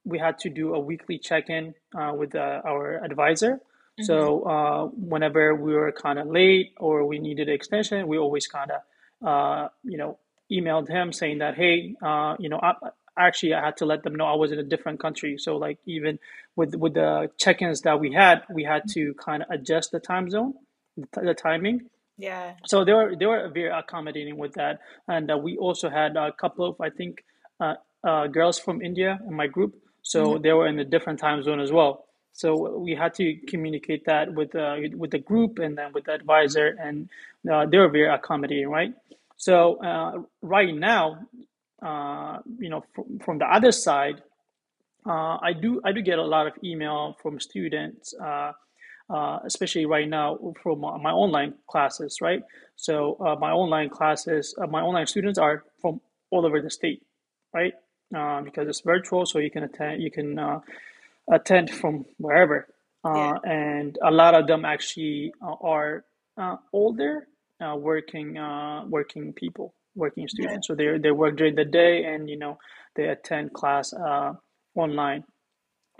[0.05, 3.55] we had to do a weekly check-in uh, with uh, our advisor.
[3.55, 4.05] Mm-hmm.
[4.05, 8.47] So uh, whenever we were kind of late or we needed an extension, we always
[8.47, 8.81] kind of,
[9.27, 10.19] uh, you know,
[10.51, 12.73] emailed him saying that, hey, uh, you know, I,
[13.19, 15.37] actually I had to let them know I was in a different country.
[15.39, 16.19] So like even
[16.57, 20.31] with with the check-ins that we had, we had to kind of adjust the time
[20.31, 20.55] zone,
[20.97, 21.91] the, the timing.
[22.17, 22.55] Yeah.
[22.67, 26.33] So they were they were very accommodating with that, and uh, we also had a
[26.33, 27.25] couple of I think
[27.61, 30.43] uh, uh, girls from India in my group, so mm-hmm.
[30.43, 32.05] they were in a different time zone as well.
[32.33, 36.13] So we had to communicate that with uh, with the group and then with the
[36.13, 37.09] advisor, and
[37.51, 38.95] uh, they were very accommodating, right?
[39.37, 41.27] So uh, right now,
[41.83, 44.23] uh, you know, from, from the other side,
[45.07, 48.53] uh, I do I do get a lot of email from students, uh,
[49.11, 52.43] uh, especially right now from my online classes, right?
[52.77, 57.03] So uh, my online classes, my online students are from all over the state,
[57.55, 57.75] right?
[58.11, 60.39] Because it's virtual, so you can attend you can
[61.31, 62.67] attend from wherever,
[63.05, 63.35] yeah.
[63.45, 66.05] and a lot of them actually are
[66.73, 67.27] older
[67.61, 70.69] uh, working uh, working people, working students.
[70.69, 72.59] So they they work during the day, and you know
[72.97, 74.35] they attend class uh,
[74.75, 75.25] online.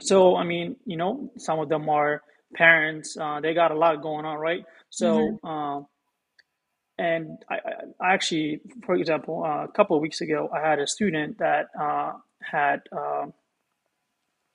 [0.01, 2.23] So I mean, you know, some of them are
[2.55, 3.17] parents.
[3.21, 4.65] Uh, they got a lot going on, right?
[4.91, 5.39] So.
[5.45, 5.85] Mm-hmm.
[6.99, 7.59] And I,
[8.01, 11.69] I, actually, for example, uh, a couple of weeks ago, I had a student that
[11.79, 13.27] uh, had uh,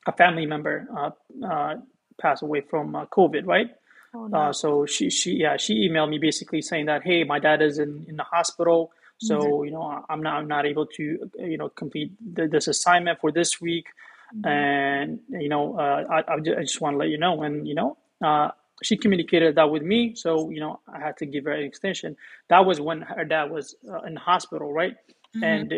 [0.06, 1.12] a family member uh,
[1.46, 1.76] uh,
[2.20, 3.70] pass away from uh, COVID, right?
[4.16, 4.38] Oh, no.
[4.38, 7.80] uh, so she she yeah she emailed me basically saying that hey my dad is
[7.80, 9.66] in, in the hospital so mm-hmm.
[9.66, 13.32] you know I'm not I'm not able to you know complete the, this assignment for
[13.32, 13.88] this week
[14.36, 14.48] mm-hmm.
[14.48, 17.98] and you know uh, I I just want to let you know and you know
[18.24, 21.64] uh, she communicated that with me so you know I had to give her an
[21.64, 22.16] extension
[22.50, 24.96] that was when her dad was uh, in the hospital right
[25.36, 25.44] mm-hmm.
[25.44, 25.74] and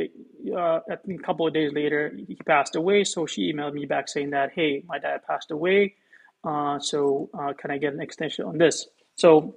[0.55, 4.29] uh, a couple of days later he passed away so she emailed me back saying
[4.31, 5.95] that hey my dad passed away
[6.45, 8.87] uh, so uh, can I get an extension on this?
[9.15, 9.55] So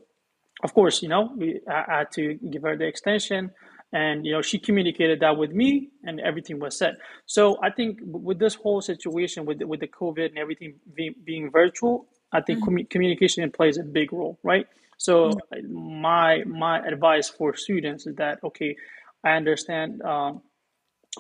[0.63, 3.51] of course, you know, we I had to give her the extension
[3.93, 6.93] and you know she communicated that with me and everything was set
[7.25, 11.51] so i think with this whole situation with with the covid and everything being, being
[11.51, 12.77] virtual i think mm-hmm.
[12.77, 16.01] com- communication plays a big role right so mm-hmm.
[16.01, 18.77] my my advice for students is that okay
[19.25, 20.43] i understand um,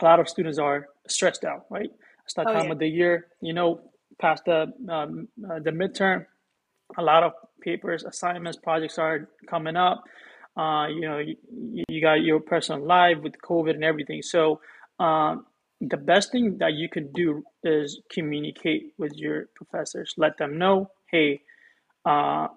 [0.01, 1.91] a lot of students are stressed out right
[2.25, 2.73] it's that oh, time yeah.
[2.73, 3.81] of the year you know
[4.21, 6.27] past the um, uh, the midterm,
[6.97, 10.03] a lot of papers, assignments, projects are coming up.
[10.57, 11.37] Uh, you know, you,
[11.89, 14.23] you, got your personal life with COVID and everything.
[14.23, 14.61] So
[14.99, 15.47] um,
[15.81, 20.15] the best thing that you can do is communicate with your professors.
[20.17, 21.43] Let them know, hey,
[22.05, 22.49] uh,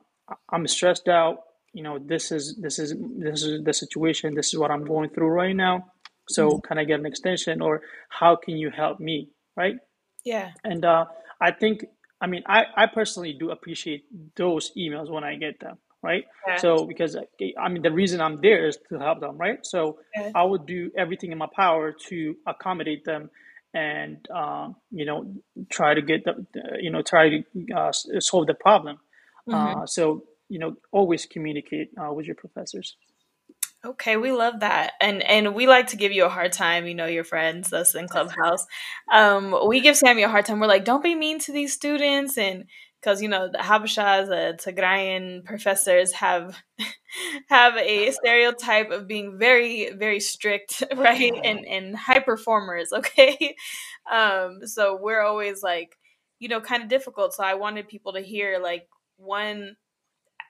[0.50, 1.40] I'm stressed out.
[1.74, 4.36] You know, this is this is this is the situation.
[4.36, 5.92] This is what I'm going through right now.
[6.30, 6.60] So mm-hmm.
[6.68, 9.30] can I get an extension, or how can you help me?
[9.56, 9.76] Right?
[10.24, 10.52] Yeah.
[10.64, 11.06] And uh,
[11.40, 11.86] I think,
[12.20, 16.26] I mean, I, I personally do appreciate those emails when I get them, right?
[16.48, 16.58] Yeah.
[16.58, 19.60] So, because I mean, the reason I'm there is to help them, right?
[19.66, 20.32] So, yeah.
[20.36, 23.30] I would do everything in my power to accommodate them
[23.74, 25.34] and, uh, you know,
[25.70, 26.46] try to get the,
[26.80, 27.44] you know, try to
[27.76, 28.98] uh, solve the problem.
[29.50, 29.82] Mm-hmm.
[29.82, 32.96] Uh, so, you know, always communicate uh, with your professors.
[33.84, 34.92] Okay, we love that.
[35.02, 37.96] And and we like to give you a hard time, you know, your friends, us
[37.96, 38.68] in Clubhouse.
[39.12, 40.60] Um, we give Sammy a hard time.
[40.60, 42.66] We're like, don't be mean to these students and
[43.02, 46.56] because you know the Habeshas, the Tigrayan professors have
[47.50, 51.34] have a stereotype of being very very strict, right?
[51.44, 53.56] And and high performers, okay?
[54.12, 55.98] Um, so we're always like,
[56.40, 57.34] you know, kind of difficult.
[57.34, 58.88] So I wanted people to hear like
[59.18, 59.76] one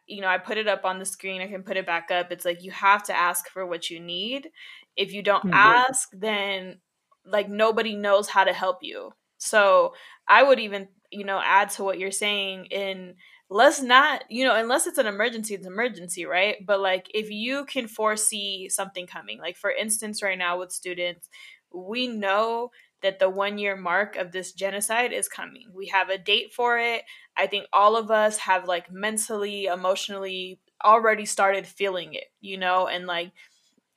[0.07, 1.41] you know, I put it up on the screen.
[1.41, 2.31] I can put it back up.
[2.31, 4.49] It's like you have to ask for what you need.
[4.97, 5.53] If you don't mm-hmm.
[5.53, 6.81] ask, then
[7.25, 9.11] like nobody knows how to help you.
[9.37, 9.93] So
[10.27, 13.15] I would even, you know, add to what you're saying in
[13.49, 16.55] let's not, you know, unless it's an emergency, it's emergency, right?
[16.65, 21.29] But like if you can foresee something coming, like for instance, right now with students,
[21.73, 22.71] we know
[23.01, 25.65] that the one year mark of this genocide is coming.
[25.73, 27.03] We have a date for it.
[27.35, 32.87] I think all of us have like mentally, emotionally already started feeling it, you know,
[32.87, 33.31] and like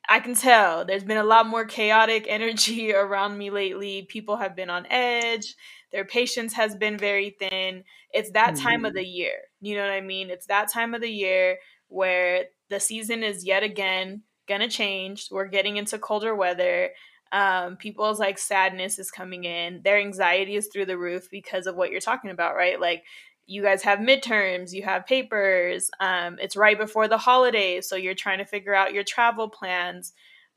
[0.07, 4.03] I can tell there's been a lot more chaotic energy around me lately.
[4.03, 5.55] People have been on edge.
[5.91, 7.83] Their patience has been very thin.
[8.11, 8.85] It's that time mm-hmm.
[8.85, 9.37] of the year.
[9.61, 10.29] You know what I mean?
[10.29, 15.29] It's that time of the year where the season is yet again going to change.
[15.31, 16.91] We're getting into colder weather
[17.31, 19.81] Um, people's like sadness is coming in.
[19.83, 22.79] Their anxiety is through the roof because of what you're talking about, right?
[22.79, 23.03] Like
[23.45, 25.89] you guys have midterms, you have papers.
[25.99, 30.13] Um, it's right before the holidays, so you're trying to figure out your travel plans.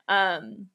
[0.07, 0.67] Um,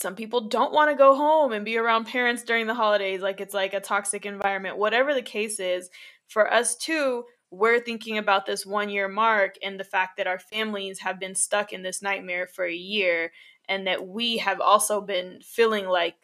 [0.00, 3.40] some people don't want to go home and be around parents during the holidays like
[3.40, 5.90] it's like a toxic environment whatever the case is.
[6.28, 10.38] For us too we're thinking about this one year mark and the fact that our
[10.38, 13.32] families have been stuck in this nightmare for a year
[13.68, 16.14] and that we have also been feeling like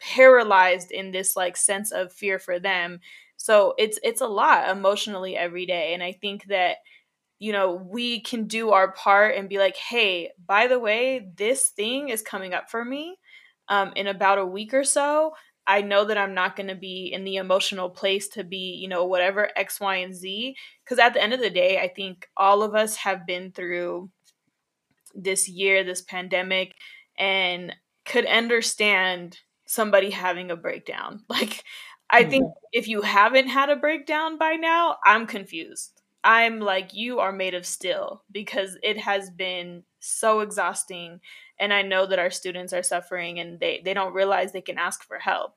[0.00, 3.00] paralyzed in this like sense of fear for them.
[3.36, 6.76] So it's it's a lot emotionally every day and i think that
[7.40, 11.70] you know, we can do our part and be like, hey, by the way, this
[11.70, 13.16] thing is coming up for me
[13.68, 15.32] um, in about a week or so.
[15.66, 18.88] I know that I'm not going to be in the emotional place to be, you
[18.88, 20.54] know, whatever X, Y, and Z.
[20.84, 24.10] Because at the end of the day, I think all of us have been through
[25.14, 26.74] this year, this pandemic,
[27.18, 27.74] and
[28.04, 31.24] could understand somebody having a breakdown.
[31.28, 31.64] Like,
[32.12, 35.99] I think if you haven't had a breakdown by now, I'm confused.
[36.22, 41.20] I'm like, you are made of steel because it has been so exhausting.
[41.58, 44.78] And I know that our students are suffering and they, they don't realize they can
[44.78, 45.54] ask for help.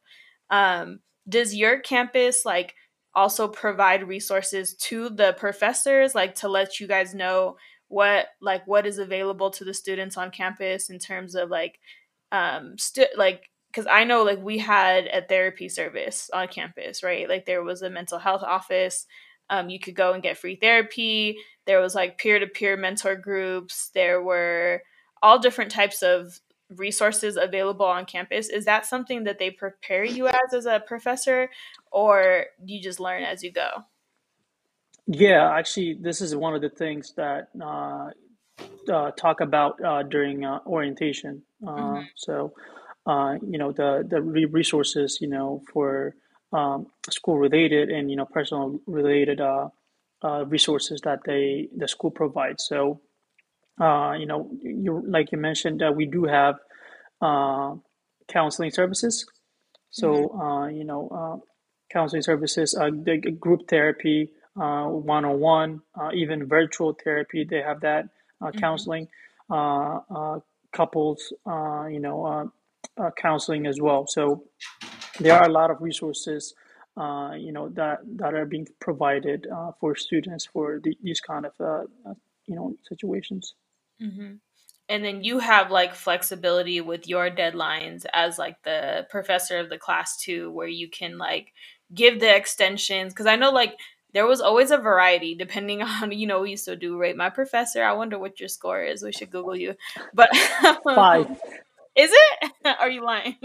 [0.50, 2.76] Um, does your campus like
[3.16, 7.58] also provide resources to the professors, like to let you guys know
[7.90, 11.80] what like what is available to the students on campus in terms of like
[12.32, 17.28] um stu- like because I know like we had a therapy service on campus, right?
[17.28, 19.06] Like there was a mental health office.
[19.50, 21.38] Um, you could go and get free therapy.
[21.66, 23.90] There was like peer to peer mentor groups.
[23.94, 24.82] There were
[25.22, 28.50] all different types of resources available on campus.
[28.50, 31.50] Is that something that they prepare you as as a professor,
[31.92, 33.70] or you just learn as you go?
[35.06, 38.10] Yeah, actually, this is one of the things that uh,
[38.90, 41.44] uh, talk about uh, during uh, orientation.
[41.66, 42.02] Uh, mm-hmm.
[42.16, 42.54] So,
[43.06, 46.16] uh, you know, the the resources, you know, for
[46.54, 49.68] um, school related and you know personal related uh,
[50.24, 52.66] uh, resources that they the school provides.
[52.66, 53.02] So
[53.82, 56.56] uh, you know you like you mentioned uh, we do have
[57.22, 57.76] uh,
[58.28, 59.26] counseling services.
[59.90, 60.42] So mm-hmm.
[60.42, 61.44] Uh, you know
[61.92, 65.82] counseling services, uh, the group therapy, one on one,
[66.14, 67.46] even virtual therapy.
[67.48, 68.06] They have that
[68.42, 68.58] mm-hmm.
[68.60, 69.08] counseling.
[70.72, 72.52] couples, you know,
[73.18, 74.08] counseling as well.
[74.08, 74.46] So
[75.20, 76.54] there are a lot of resources
[76.96, 81.46] uh, you know that that are being provided uh, for students for the, these kind
[81.46, 82.14] of uh, uh
[82.46, 83.56] you know situations.
[84.02, 84.34] Mm-hmm.
[84.90, 89.78] and then you have like flexibility with your deadlines as like the professor of the
[89.78, 91.54] class too where you can like
[91.94, 93.78] give the extensions because i know like
[94.14, 97.30] there was always a variety depending on you know we used to do rate my
[97.30, 97.84] professor.
[97.84, 99.04] I wonder what your score is.
[99.04, 99.76] We should google you.
[100.14, 100.30] But
[100.84, 101.28] five
[101.96, 102.52] is it?
[102.80, 103.38] Are you lying?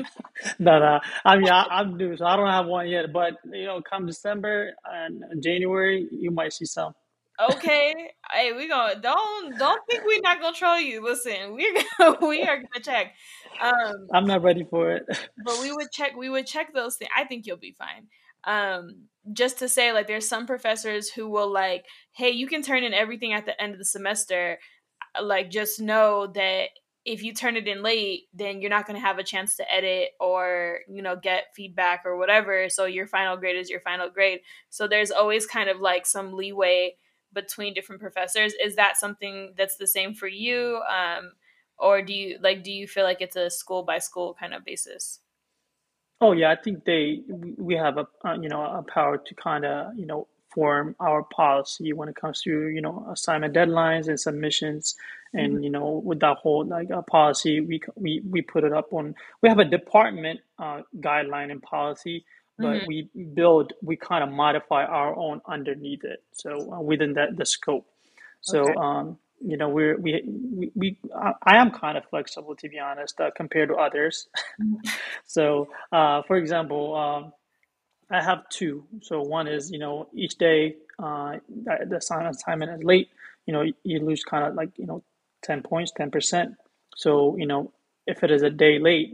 [0.58, 1.00] no, no.
[1.24, 3.12] I mean, I, am new, so I don't have one yet.
[3.12, 6.94] But you know, come December and January, you might see some.
[7.40, 7.94] Okay,
[8.32, 11.02] hey, we gonna don't don't think we're not gonna troll you.
[11.04, 13.14] Listen, we're gonna, we are gonna check.
[13.60, 15.04] Um, I'm not ready for it.
[15.44, 16.16] but we would check.
[16.16, 17.10] We would check those things.
[17.16, 18.06] I think you'll be fine.
[18.44, 22.82] Um, just to say, like, there's some professors who will like, hey, you can turn
[22.82, 24.58] in everything at the end of the semester.
[25.20, 26.68] Like, just know that
[27.04, 29.72] if you turn it in late, then you're not going to have a chance to
[29.72, 32.68] edit or, you know, get feedback or whatever.
[32.68, 34.40] So your final grade is your final grade.
[34.68, 36.96] So there's always kind of like some leeway
[37.32, 38.52] between different professors.
[38.62, 40.82] Is that something that's the same for you?
[40.90, 41.32] Um,
[41.78, 44.64] or do you like, do you feel like it's a school by school kind of
[44.64, 45.20] basis?
[46.20, 47.22] Oh yeah, I think they
[47.56, 51.22] we have a uh, you know a power to kind of you know form our
[51.22, 54.96] policy when it comes to you know assignment deadlines and submissions
[55.34, 55.62] and mm-hmm.
[55.62, 59.14] you know with that whole like uh, policy we, we we put it up on
[59.42, 62.24] we have a department uh, guideline and policy
[62.58, 62.86] but mm-hmm.
[62.86, 67.46] we build we kind of modify our own underneath it so uh, within that the
[67.46, 67.86] scope
[68.40, 68.74] so okay.
[68.78, 73.20] um you know we're we we, we I, am kind of flexible to be honest
[73.20, 74.28] uh, compared to others
[74.60, 74.76] mm-hmm.
[75.26, 77.32] so uh for example um
[78.10, 78.84] I have two.
[79.02, 83.10] So one is, you know, each day uh, the assignment is late,
[83.46, 85.02] you know, you lose kind of like, you know,
[85.42, 86.56] 10 points, 10%.
[86.96, 87.72] So, you know,
[88.06, 89.10] if it is a day late,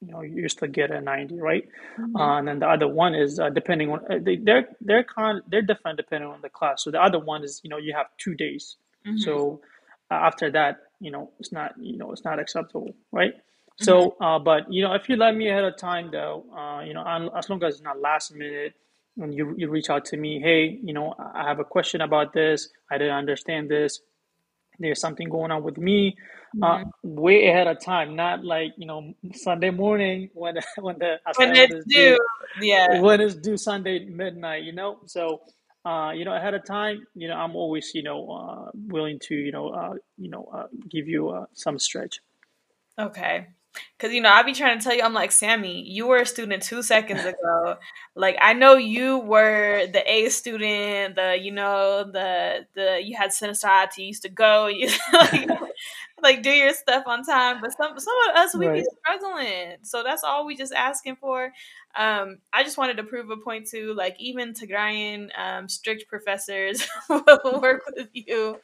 [0.00, 1.68] you know, you still get a 90, right?
[1.98, 2.16] Mm-hmm.
[2.16, 5.42] Uh, and then the other one is uh, depending on, uh, they, they're, they're kind
[5.48, 6.84] they're different depending on the class.
[6.84, 8.76] So the other one is, you know, you have two days.
[9.06, 9.18] Mm-hmm.
[9.18, 9.60] So
[10.10, 13.34] uh, after that, you know, it's not, you know, it's not acceptable, right?
[13.80, 14.24] So, mm-hmm.
[14.24, 17.30] uh, but you know, if you let me ahead of time, though, uh, you know,
[17.34, 18.74] as long as it's not last minute,
[19.18, 22.32] and you you reach out to me, hey, you know, I have a question about
[22.32, 24.00] this, I didn't understand this,
[24.80, 26.16] there's something going on with me
[26.62, 27.14] uh, mm-hmm.
[27.14, 31.84] way ahead of time, not like you know Sunday morning when when the when it's
[31.86, 32.18] due, due,
[32.60, 34.98] yeah, when it's due Sunday midnight, you know.
[35.06, 35.40] So
[35.84, 39.34] uh, you know, ahead of time, you know, I'm always, you know, uh, willing to,
[39.34, 42.20] you know, uh, you know, uh, give you uh, some stretch.
[42.98, 43.46] Okay.
[43.98, 46.26] Cause you know, I'll be trying to tell you, I'm like, Sammy, you were a
[46.26, 47.76] student two seconds ago.
[48.16, 53.30] like I know you were the A student, the you know, the the you had
[53.30, 55.48] Cinesite, you used to go, you like,
[56.22, 57.60] like do your stuff on time.
[57.60, 58.82] But some some of us we right.
[58.82, 59.76] be struggling.
[59.82, 61.52] So that's all we just asking for.
[61.96, 63.94] Um, I just wanted to prove a point too.
[63.94, 68.58] Like even Tigrayan um, strict professors will work with you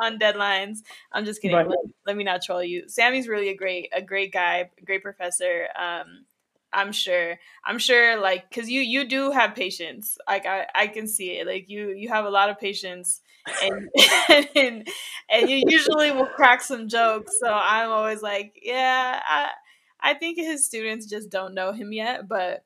[0.00, 0.78] on deadlines.
[1.12, 1.56] I'm just kidding.
[1.56, 1.68] Right.
[1.68, 2.88] Let, let, me not troll you.
[2.88, 5.68] Sammy's really a great a great guy, great professor.
[5.78, 6.24] Um,
[6.72, 7.38] I'm sure.
[7.64, 8.20] I'm sure.
[8.20, 10.18] Like, cause you you do have patience.
[10.26, 11.46] Like I I can see it.
[11.46, 13.22] Like you you have a lot of patience.
[13.62, 13.88] And,
[14.56, 14.88] and
[15.30, 17.32] and you usually will crack some jokes.
[17.40, 19.50] So I'm always like, yeah, I
[20.00, 22.64] I think his students just don't know him yet, but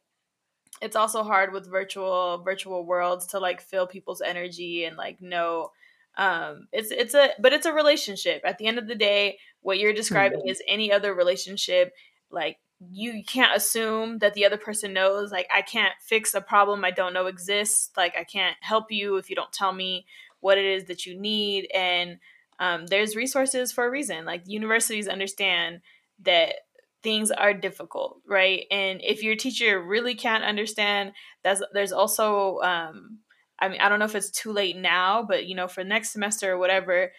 [0.82, 5.70] it's also hard with virtual virtual worlds to like feel people's energy and like know
[6.18, 9.78] um it's it's a but it's a relationship at the end of the day what
[9.78, 10.48] you're describing mm-hmm.
[10.48, 11.94] is any other relationship
[12.30, 12.58] like
[12.90, 16.90] you can't assume that the other person knows like i can't fix a problem i
[16.90, 20.04] don't know exists like i can't help you if you don't tell me
[20.42, 22.18] what it is that you need and
[22.58, 25.80] um, there's resources for a reason like universities understand
[26.20, 26.56] that
[27.02, 28.66] things are difficult, right?
[28.70, 31.12] And if your teacher really can't understand,
[31.42, 33.18] that's there's also um,
[33.58, 36.10] I mean, I don't know if it's too late now, but you know, for next
[36.10, 37.12] semester or whatever,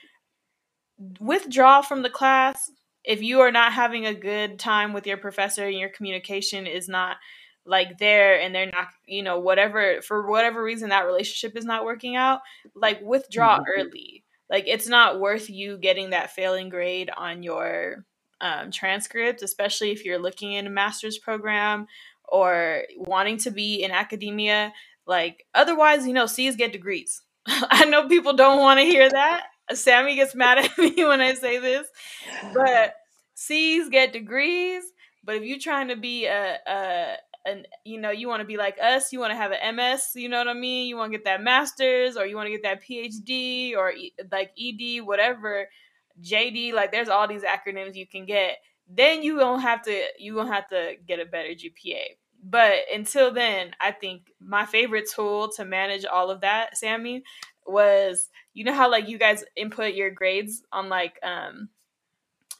[1.19, 2.69] withdraw from the class
[3.03, 6.87] if you are not having a good time with your professor and your communication is
[6.87, 7.17] not
[7.65, 11.85] like there and they're not you know whatever for whatever reason that relationship is not
[11.85, 12.41] working out
[12.75, 13.81] like withdraw mm-hmm.
[13.81, 18.05] early like it's not worth you getting that failing grade on your
[18.43, 21.87] um, transcript, especially if you're looking in a master's program
[22.27, 24.73] or wanting to be in academia.
[25.07, 27.21] Like, otherwise, you know, C's get degrees.
[27.47, 29.45] I know people don't want to hear that.
[29.73, 31.87] Sammy gets mad at me when I say this,
[32.53, 32.95] but
[33.33, 34.83] C's get degrees.
[35.23, 37.15] But if you're trying to be a, a
[37.45, 40.11] and you know you want to be like us you want to have an ms
[40.15, 42.51] you know what i mean you want to get that master's or you want to
[42.51, 43.93] get that phd or
[44.31, 45.67] like ed whatever
[46.21, 48.57] JD, like there's all these acronyms you can get.
[48.87, 52.17] Then you don't have to you don't have to get a better GPA.
[52.43, 57.23] But until then, I think my favorite tool to manage all of that, Sammy,
[57.65, 61.69] was you know how like you guys input your grades on like um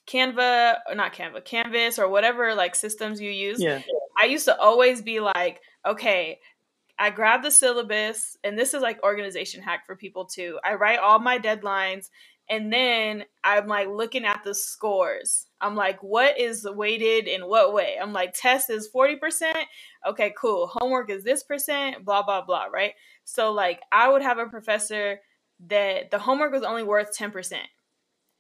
[0.07, 3.61] Canva or not Canva, Canvas or whatever like systems you use.
[3.61, 3.81] Yeah.
[4.21, 6.39] I used to always be like, okay,
[6.99, 10.59] I grab the syllabus, and this is like organization hack for people too.
[10.63, 12.09] I write all my deadlines
[12.49, 15.47] and then I'm like looking at the scores.
[15.61, 17.97] I'm like, what is weighted in what way?
[18.01, 19.53] I'm like, test is 40%.
[20.07, 20.67] Okay, cool.
[20.67, 22.93] Homework is this percent, blah, blah, blah, right?
[23.23, 25.21] So, like, I would have a professor
[25.67, 27.53] that the homework was only worth 10%.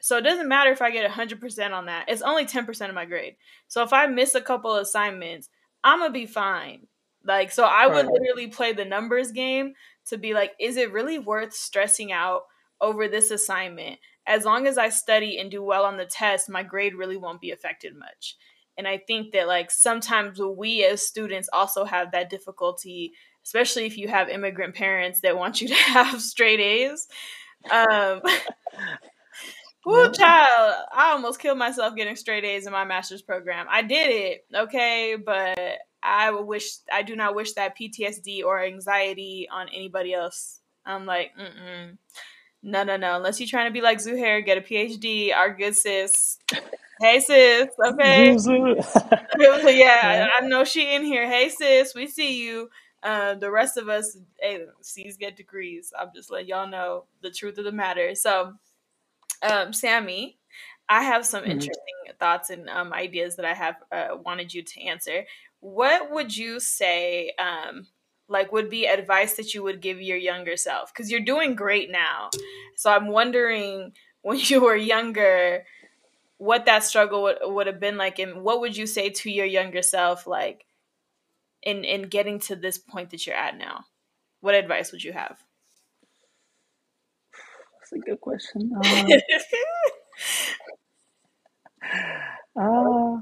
[0.01, 3.05] So, it doesn't matter if I get 100% on that, it's only 10% of my
[3.05, 3.37] grade.
[3.69, 5.49] So, if I miss a couple assignments,
[5.83, 6.87] I'm gonna be fine.
[7.25, 8.13] Like, so I would right.
[8.13, 9.73] literally play the numbers game
[10.07, 12.43] to be like, is it really worth stressing out?
[12.83, 13.97] over this assignment.
[14.27, 17.41] As long as I study and do well on the test, my grade really won't
[17.41, 18.35] be affected much.
[18.77, 23.13] And I think that like sometimes we as students also have that difficulty,
[23.43, 27.07] especially if you have immigrant parents that want you to have straight A's.
[27.71, 28.21] Um
[29.85, 33.65] Woo, child, I almost killed myself getting straight A's in my master's program.
[33.69, 35.57] I did it, okay, but
[36.01, 40.61] I wish I do not wish that PTSD or anxiety on anybody else.
[40.85, 41.97] I'm like, mm
[42.63, 43.17] no, no, no.
[43.17, 45.35] Unless you're trying to be like Zuhair, get a PhD.
[45.35, 46.39] Our good sis.
[47.01, 48.37] Hey sis, okay.
[49.77, 51.27] yeah, I, know she in here.
[51.29, 52.69] Hey sis, we see you.
[53.01, 55.91] Uh, the rest of us, hey, C's get degrees.
[55.99, 58.15] I'm just letting y'all know the truth of the matter.
[58.15, 58.53] So,
[59.43, 60.37] um, Sammy,
[60.89, 61.51] I have some mm-hmm.
[61.51, 65.25] interesting thoughts and um, ideas that I have uh, wanted you to answer.
[65.59, 67.87] What would you say um,
[68.27, 71.91] like would be advice that you would give your younger self because you're doing great
[71.91, 72.29] now
[72.75, 75.65] so i'm wondering when you were younger
[76.37, 79.45] what that struggle would, would have been like and what would you say to your
[79.45, 80.65] younger self like
[81.61, 83.85] in in getting to this point that you're at now
[84.41, 85.37] what advice would you have
[87.95, 89.05] a good question uh,
[92.59, 93.17] uh,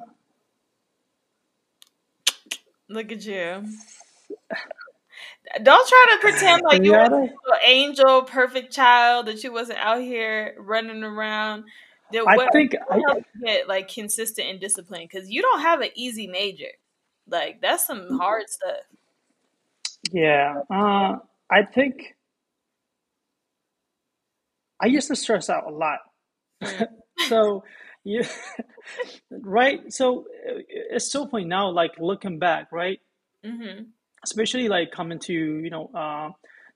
[2.90, 3.64] look at you
[5.64, 7.30] don't try to pretend like you yeah, an
[7.66, 11.66] angel, perfect child, that you wasn't out here running around.
[12.12, 15.10] That I think I, get like consistent and disciplined?
[15.12, 16.72] Because you don't have an easy major.
[17.28, 18.78] Like that's some hard stuff.
[20.12, 21.18] yeah, uh,
[21.50, 22.16] I think
[24.82, 26.00] I used to stress out a lot.
[27.28, 27.64] So,
[28.04, 28.24] you
[29.32, 29.94] right?
[29.94, 33.00] So uh, it's so funny now, like looking back, right?
[33.46, 33.84] Mm-hmm.
[34.24, 36.30] Especially like coming to, you know, uh,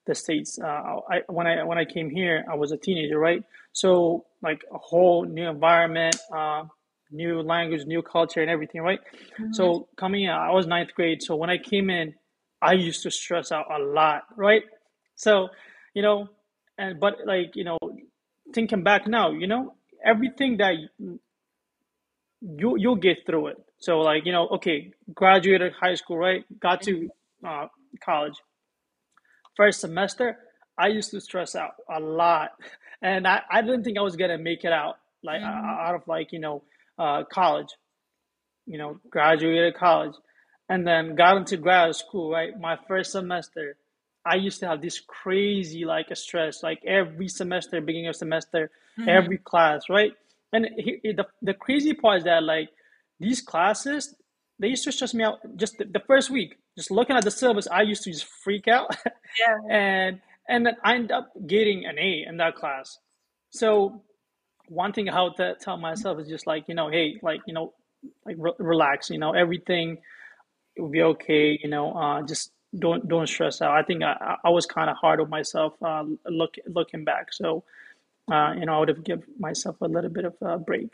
[0.05, 0.59] the States.
[0.61, 3.43] Uh, I when I when I came here, I was a teenager, right?
[3.73, 6.63] So like a whole new environment, uh,
[7.11, 8.99] new language, new culture, and everything, right?
[9.39, 9.53] Mm-hmm.
[9.53, 11.23] So coming in, I was ninth grade.
[11.23, 12.13] So when I came in,
[12.61, 14.63] I used to stress out a lot, right?
[15.15, 15.49] So,
[15.93, 16.29] you know,
[16.77, 17.77] and but like you know,
[18.53, 20.73] thinking back now, you know, everything that
[22.41, 23.57] you you'll get through it.
[23.79, 26.45] So like you know, okay, graduated high school, right?
[26.59, 27.09] Got to
[27.45, 27.67] uh,
[28.03, 28.35] college.
[29.55, 30.37] First semester,
[30.77, 32.51] I used to stress out a lot,
[33.01, 35.65] and I, I didn't think I was gonna make it out like Mm-hmm.
[35.87, 36.63] out of like you know
[36.99, 37.69] uh, college.
[38.67, 40.15] You know, graduated college,
[40.69, 42.31] and then got into grad school.
[42.31, 43.77] Right, my first semester,
[44.25, 48.71] I used to have this crazy like a stress, like every semester, beginning of semester,
[48.97, 49.09] Mm-hmm.
[49.09, 50.13] every class, right?
[50.53, 52.69] And he, he- the the crazy part is that like
[53.19, 54.15] these classes,
[54.57, 56.57] they used to stress me out just the, the first week.
[56.77, 58.95] Just looking at the syllabus, I used to just freak out,
[59.39, 59.57] Yeah.
[59.69, 62.97] and and then I end up getting an A in that class.
[63.49, 64.01] So
[64.69, 67.53] one thing I would t- tell myself is just like you know, hey, like you
[67.53, 67.73] know,
[68.25, 69.09] like re- relax.
[69.09, 69.97] You know, everything
[70.77, 71.59] will be okay.
[71.61, 73.71] You know, uh, just don't don't stress out.
[73.71, 77.33] I think I, I I was kind of hard on myself uh, look looking back.
[77.33, 77.63] So
[78.31, 80.89] uh, you know, I would have given myself a little bit of a break.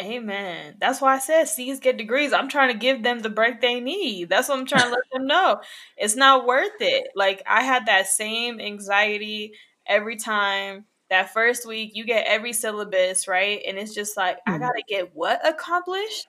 [0.00, 0.76] Amen.
[0.80, 2.32] That's why I said C's get degrees.
[2.32, 4.30] I'm trying to give them the break they need.
[4.30, 5.60] That's what I'm trying to let them know.
[5.96, 7.08] It's not worth it.
[7.14, 9.52] Like I had that same anxiety
[9.86, 10.86] every time.
[11.10, 13.60] That first week, you get every syllabus, right?
[13.66, 14.58] And it's just like, I Mhm.
[14.58, 16.26] gotta get what accomplished?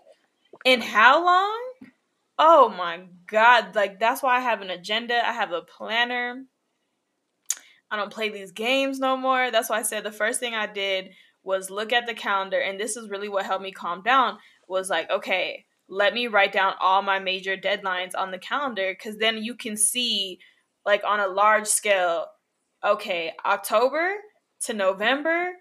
[0.66, 1.73] In how long?
[2.38, 3.76] Oh my God.
[3.76, 5.16] Like that's why I have an agenda.
[5.28, 6.46] I have a planner.
[7.92, 9.52] I don't play these games no more.
[9.52, 11.12] That's why I said the first thing I did
[11.44, 14.90] was look at the calendar and this is really what helped me calm down was
[14.90, 19.44] like, okay, let me write down all my major deadlines on the calendar cuz then
[19.44, 20.40] you can see
[20.86, 22.28] like on a large scale,
[22.84, 24.16] okay, October
[24.62, 25.52] to November,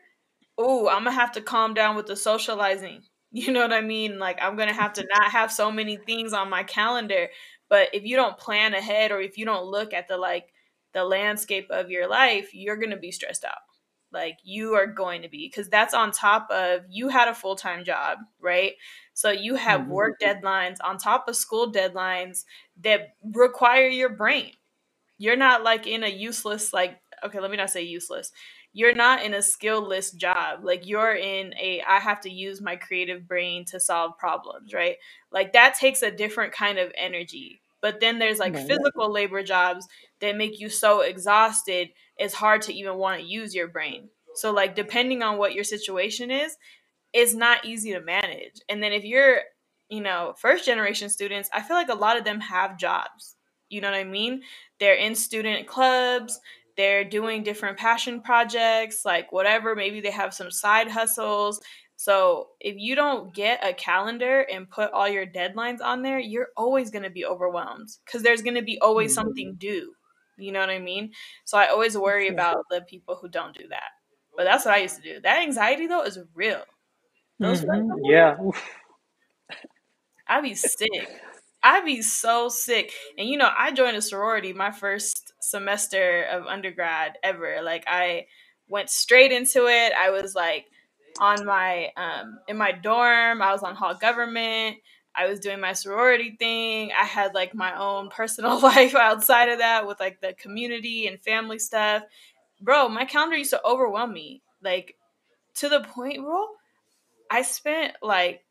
[0.60, 3.02] ooh, I'm to have to calm down with the socializing.
[3.32, 4.18] You know what I mean?
[4.18, 7.28] Like I'm going to have to not have so many things on my calendar.
[7.68, 10.52] But if you don't plan ahead or if you don't look at the like
[10.92, 13.56] the landscape of your life, you're going to be stressed out.
[14.12, 17.56] Like you are going to be because that's on top of you had a full
[17.56, 18.74] time job, right?
[19.14, 19.88] So you have Mhm.
[19.88, 22.44] work deadlines on top of school deadlines
[22.82, 24.52] that require your brain.
[25.18, 28.32] You're not like in a useless, like, okay, let me not say useless.
[28.72, 30.60] You're not in a skillless job.
[30.62, 34.96] Like you're in a, I have to use my creative brain to solve problems, right?
[35.30, 37.60] Like that takes a different kind of energy.
[37.82, 39.88] But then there's like physical labor jobs
[40.20, 44.08] that make you so exhausted, it's hard to even want to use your brain.
[44.34, 46.56] So, like, depending on what your situation is,
[47.12, 48.60] it's not easy to manage.
[48.68, 49.40] And then if you're,
[49.88, 53.36] you know, first generation students, I feel like a lot of them have jobs.
[53.68, 54.42] You know what I mean?
[54.80, 56.40] They're in student clubs,
[56.76, 59.74] they're doing different passion projects, like whatever.
[59.76, 61.60] Maybe they have some side hustles.
[61.96, 66.48] So if you don't get a calendar and put all your deadlines on there, you're
[66.56, 69.14] always going to be overwhelmed because there's going to be always Mhm.
[69.14, 69.94] something due.
[70.36, 71.12] You know what I mean?
[71.44, 73.90] So I always worry about the people who don't do that.
[74.36, 75.20] But that's what I used to do.
[75.20, 76.64] That anxiety though is real.
[77.38, 78.00] Those Mhm.
[78.04, 78.36] Yeah.
[78.42, 78.62] Oof.
[80.26, 81.22] I be sick.
[81.62, 82.92] I be so sick.
[83.18, 87.60] And you know, I joined a sorority my first semester of undergrad ever.
[87.62, 88.26] Like I
[88.68, 89.92] went straight into it.
[89.98, 90.66] I was like
[91.20, 94.78] on my um in my dorm, I was on hall government.
[95.14, 96.90] I was doing my sorority thing.
[96.98, 101.20] I had like my own personal life outside of that with like the community and
[101.20, 102.02] family stuff.
[102.60, 104.42] Bro, my calendar used to overwhelm me.
[104.62, 104.96] Like
[105.56, 106.46] to the point, bro,
[107.30, 108.44] I spent like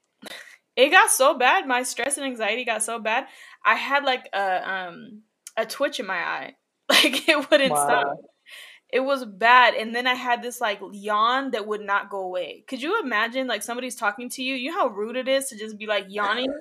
[0.75, 1.67] it got so bad.
[1.67, 3.25] My stress and anxiety got so bad.
[3.63, 5.23] I had like a um
[5.57, 6.55] a twitch in my eye.
[6.91, 8.05] Like it wouldn't stop.
[8.91, 9.75] It was bad.
[9.75, 12.65] And then I had this like yawn that would not go away.
[12.67, 14.55] Could you imagine like somebody's talking to you?
[14.55, 16.53] You know how rude it is to just be like yawning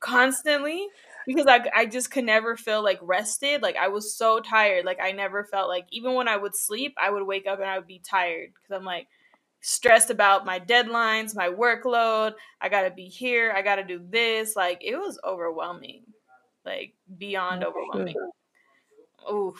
[0.00, 0.86] constantly?
[1.26, 3.62] Because I, I just could never feel like rested.
[3.62, 4.84] Like I was so tired.
[4.84, 7.68] Like I never felt like even when I would sleep, I would wake up and
[7.68, 9.08] I would be tired because I'm like
[9.62, 12.34] stressed about my deadlines, my workload.
[12.60, 13.52] I got to be here.
[13.56, 14.54] I got to do this.
[14.54, 16.02] Like it was overwhelming.
[16.64, 18.16] Like beyond overwhelming.
[19.32, 19.56] Oof.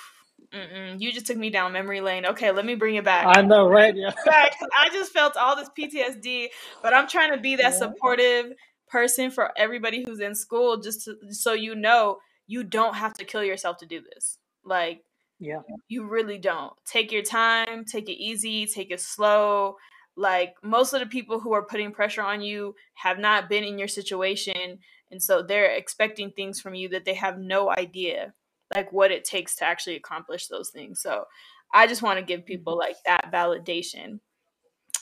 [0.53, 1.01] Mm-mm.
[1.01, 2.27] You just took me down memory lane.
[2.27, 3.27] Okay, let me bring it back.
[3.27, 3.97] I know, right?
[3.97, 4.13] Yeah.
[4.27, 6.49] I just felt all this PTSD,
[6.83, 8.53] but I'm trying to be that supportive
[8.89, 13.25] person for everybody who's in school, just to, so you know you don't have to
[13.25, 14.37] kill yourself to do this.
[14.63, 15.03] Like,
[15.41, 16.75] yeah, you really don't.
[16.85, 19.77] Take your time, take it easy, take it slow.
[20.17, 23.79] Like most of the people who are putting pressure on you have not been in
[23.79, 24.79] your situation,
[25.11, 28.35] and so they're expecting things from you that they have no idea
[28.75, 31.01] like what it takes to actually accomplish those things.
[31.03, 31.25] So
[31.73, 34.21] I just want to give people like that validation.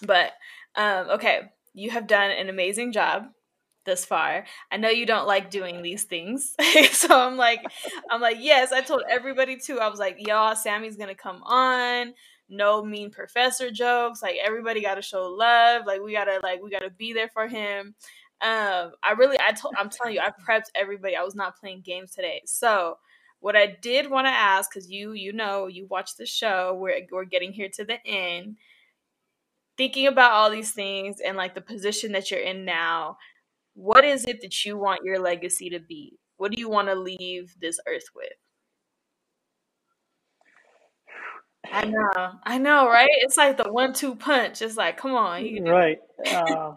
[0.03, 0.33] But
[0.77, 3.27] um, okay, you have done an amazing job
[3.87, 4.45] thus far.
[4.71, 6.55] I know you don't like doing these things.
[6.93, 7.63] so I'm like
[8.11, 9.81] I'm like, yes, I told everybody too.
[9.81, 12.15] I was like, y'all, Sammy's gonna come on.
[12.51, 14.23] No mean professor jokes.
[14.23, 15.87] Like everybody gotta show love.
[15.87, 17.95] Like we gotta like we gotta be there for him.
[18.43, 21.17] Um, I really I told I'm telling you, I prepped everybody.
[21.17, 22.43] I was not playing games today.
[22.47, 22.99] So
[23.41, 27.01] what I did want to ask, because you you know you watch the show, we're
[27.11, 28.57] we're getting here to the end.
[29.77, 33.17] Thinking about all these things and like the position that you're in now,
[33.75, 36.19] what is it that you want your legacy to be?
[36.37, 38.33] What do you want to leave this earth with?
[41.71, 43.09] I know, I know, right?
[43.23, 44.63] It's like the one-two punch.
[44.63, 45.99] It's like, come on, right?
[46.27, 46.73] Uh,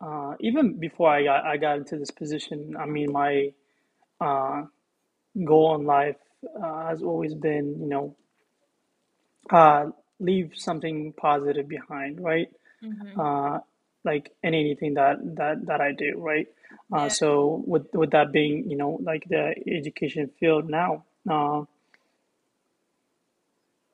[0.00, 3.52] uh, even before I got I got into this position, I mean, my
[4.20, 4.64] uh,
[5.44, 6.16] goal in life
[6.62, 8.16] uh, has always been, you know,
[9.50, 9.86] uh,
[10.20, 12.48] leave something positive behind, right?
[12.82, 13.20] Mm-hmm.
[13.20, 13.58] Uh,
[14.04, 16.46] like in anything that that that I do, right?
[16.92, 17.08] Uh, yeah.
[17.08, 21.04] So with with that being, you know, like the education field now,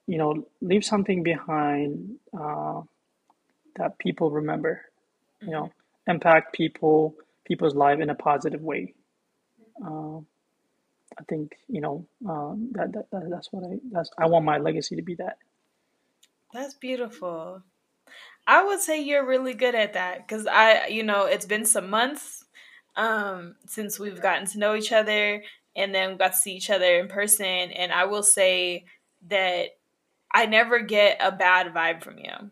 [0.07, 2.83] you know, leave something behind uh,
[3.77, 4.83] that people remember,
[5.41, 5.73] you know,
[6.07, 8.95] impact people people's life in a positive way.
[9.85, 10.19] Uh,
[11.17, 14.59] I think you know uh, that, that, that that's what I that's I want my
[14.59, 15.39] legacy to be that.
[16.53, 17.63] That's beautiful.
[18.47, 21.89] I would say you're really good at that because I, you know, it's been some
[21.89, 22.45] months
[22.97, 25.43] um, since we've gotten to know each other
[25.75, 27.47] and then we got to see each other in person.
[27.47, 28.85] And I will say
[29.29, 29.71] that
[30.35, 32.51] I never get a bad vibe from you.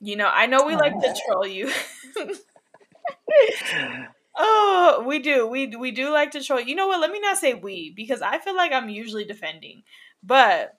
[0.00, 1.70] You know, I know we like to troll you.
[4.36, 5.46] Oh, we do.
[5.46, 6.60] We we do like to troll.
[6.60, 7.00] You know what?
[7.00, 9.84] Let me not say we because I feel like I'm usually defending,
[10.24, 10.76] but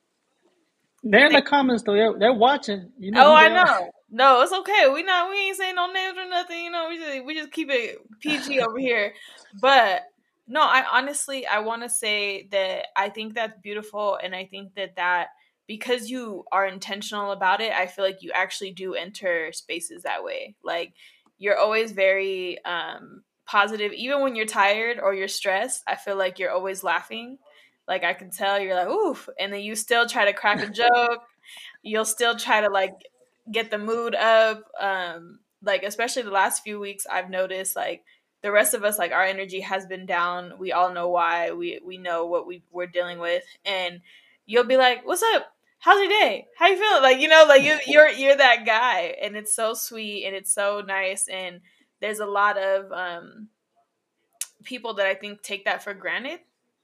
[1.03, 1.93] they're in the comments though.
[1.93, 2.91] They're, they're watching.
[2.99, 3.27] You know.
[3.27, 3.61] Oh, I know.
[3.61, 3.89] Are.
[4.11, 4.89] No, it's okay.
[4.93, 5.29] We not.
[5.29, 6.65] We ain't saying no names or nothing.
[6.65, 9.13] You know, we just we just keep it PG over here.
[9.61, 10.01] But
[10.47, 14.75] no, I honestly I want to say that I think that's beautiful, and I think
[14.75, 15.27] that that
[15.68, 20.24] because you are intentional about it, I feel like you actually do enter spaces that
[20.24, 20.55] way.
[20.63, 20.93] Like
[21.38, 26.39] you're always very um positive even when you're tired or you're stressed i feel like
[26.39, 27.38] you're always laughing.
[27.88, 30.70] Like i can tell you're like oof and then you still try to crack a
[30.72, 31.22] joke.
[31.84, 32.95] You'll still try to like
[33.51, 38.03] get the mood up um like especially the last few weeks i've noticed like
[38.45, 40.53] the rest of us like our energy has been down.
[40.59, 41.51] We all know why.
[41.53, 43.43] We we know what we we're dealing with.
[43.66, 44.01] And
[44.45, 45.51] you'll be like what's up
[45.86, 49.15] how's your day how you feeling like you know like you you're you're that guy
[49.21, 51.61] and it's so sweet and it's so nice and
[52.01, 53.47] there's a lot of um,
[54.63, 56.39] people that I think take that for granted,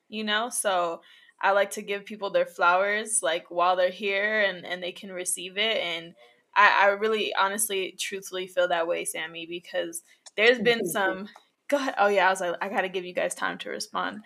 [0.08, 0.49] you know?
[0.49, 1.02] So
[1.41, 5.12] I like to give people their flowers like while they're here and, and they can
[5.12, 5.78] receive it.
[5.78, 6.14] And
[6.56, 10.04] I, I really honestly, truthfully feel that way, Sammy, because
[10.36, 11.28] there's been some
[11.68, 14.22] God, oh yeah, I was like, I gotta give you guys time to respond.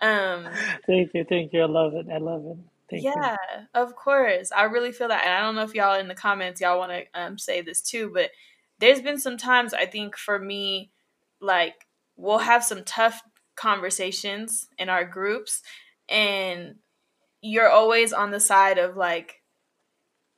[0.00, 0.48] Um
[0.86, 1.62] Thank you, thank you.
[1.62, 2.06] I love it.
[2.12, 2.56] I love it.
[2.90, 3.66] Thank yeah, you.
[3.74, 4.50] of course.
[4.52, 5.24] I really feel that.
[5.24, 8.10] And I don't know if y'all in the comments y'all wanna um say this too,
[8.12, 8.30] but
[8.78, 10.90] there's been some times I think for me,
[11.40, 11.86] like
[12.16, 13.22] we'll have some tough
[13.56, 15.62] conversations in our groups,
[16.08, 16.76] and
[17.42, 19.42] you're always on the side of like,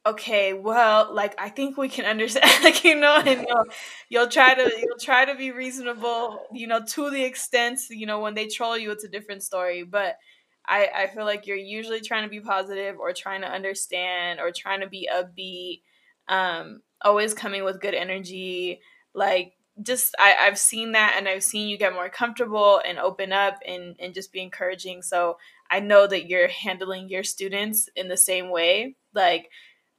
[0.06, 3.64] okay, well, like I think we can understand, like you know, and you'll,
[4.08, 8.20] you'll try to you'll try to be reasonable, you know, to the extent you know
[8.20, 10.16] when they troll you, it's a different story, but.
[10.66, 14.52] I, I feel like you're usually trying to be positive or trying to understand or
[14.52, 15.82] trying to be upbeat
[16.28, 18.80] um, always coming with good energy.
[19.14, 23.32] Like just I, i've seen that and i've seen you get more comfortable and open
[23.32, 25.02] up and, and just be encouraging.
[25.02, 25.38] So
[25.70, 28.96] i know that you're handling your students in the same way.
[29.14, 29.48] Like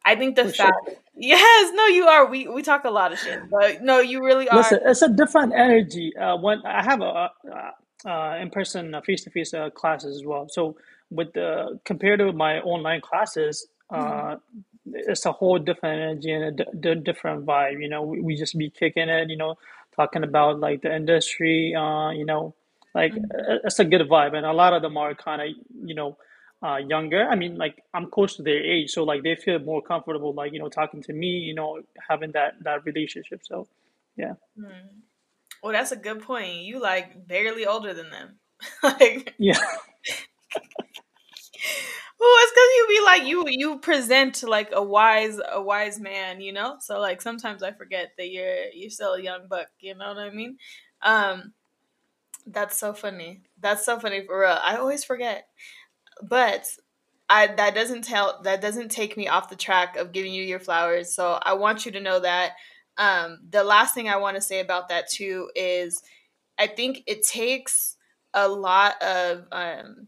[0.05, 0.95] i think the For fact sure.
[1.15, 2.27] yes no you are.
[2.27, 4.57] We we talk a lot of shit but no you really are.
[4.57, 7.05] Listen, it's a different energy uh, when i have a
[7.51, 7.71] uh,
[8.05, 10.75] uh, in-person uh, face-to-face uh, classes as well so
[11.09, 16.43] with the compared to my online classes uh, mm-hmm it's a whole different energy and
[16.43, 17.81] a d- d- different vibe.
[17.81, 19.29] You know, we, we just be kicking it.
[19.29, 19.55] You know,
[19.95, 21.75] talking about like the industry.
[21.75, 22.53] Uh, you know,
[22.93, 23.65] like mm-hmm.
[23.65, 25.47] it's a good vibe, and a lot of them are kind of
[25.85, 26.17] you know
[26.61, 27.27] uh, younger.
[27.27, 30.53] I mean, like I'm close to their age, so like they feel more comfortable, like
[30.53, 33.41] you know, talking to me, you know, having that that relationship.
[33.43, 33.67] So,
[34.17, 34.33] yeah.
[34.59, 34.99] Hmm.
[35.63, 36.55] Well, that's a good point.
[36.63, 38.39] You like barely older than them.
[38.83, 39.57] like yeah.
[42.19, 46.41] Well, it's because you be like you you present like a wise a wise man,
[46.41, 46.77] you know.
[46.79, 49.67] So like sometimes I forget that you're you're still a young buck.
[49.79, 50.57] You know what I mean?
[51.01, 51.53] Um,
[52.47, 53.43] that's so funny.
[53.61, 54.59] That's so funny for real.
[54.63, 55.47] I always forget,
[56.23, 56.65] but
[57.29, 60.59] I that doesn't tell that doesn't take me off the track of giving you your
[60.59, 61.13] flowers.
[61.15, 62.53] So I want you to know that.
[62.97, 66.01] Um, the last thing I want to say about that too is,
[66.59, 67.97] I think it takes
[68.33, 70.07] a lot of um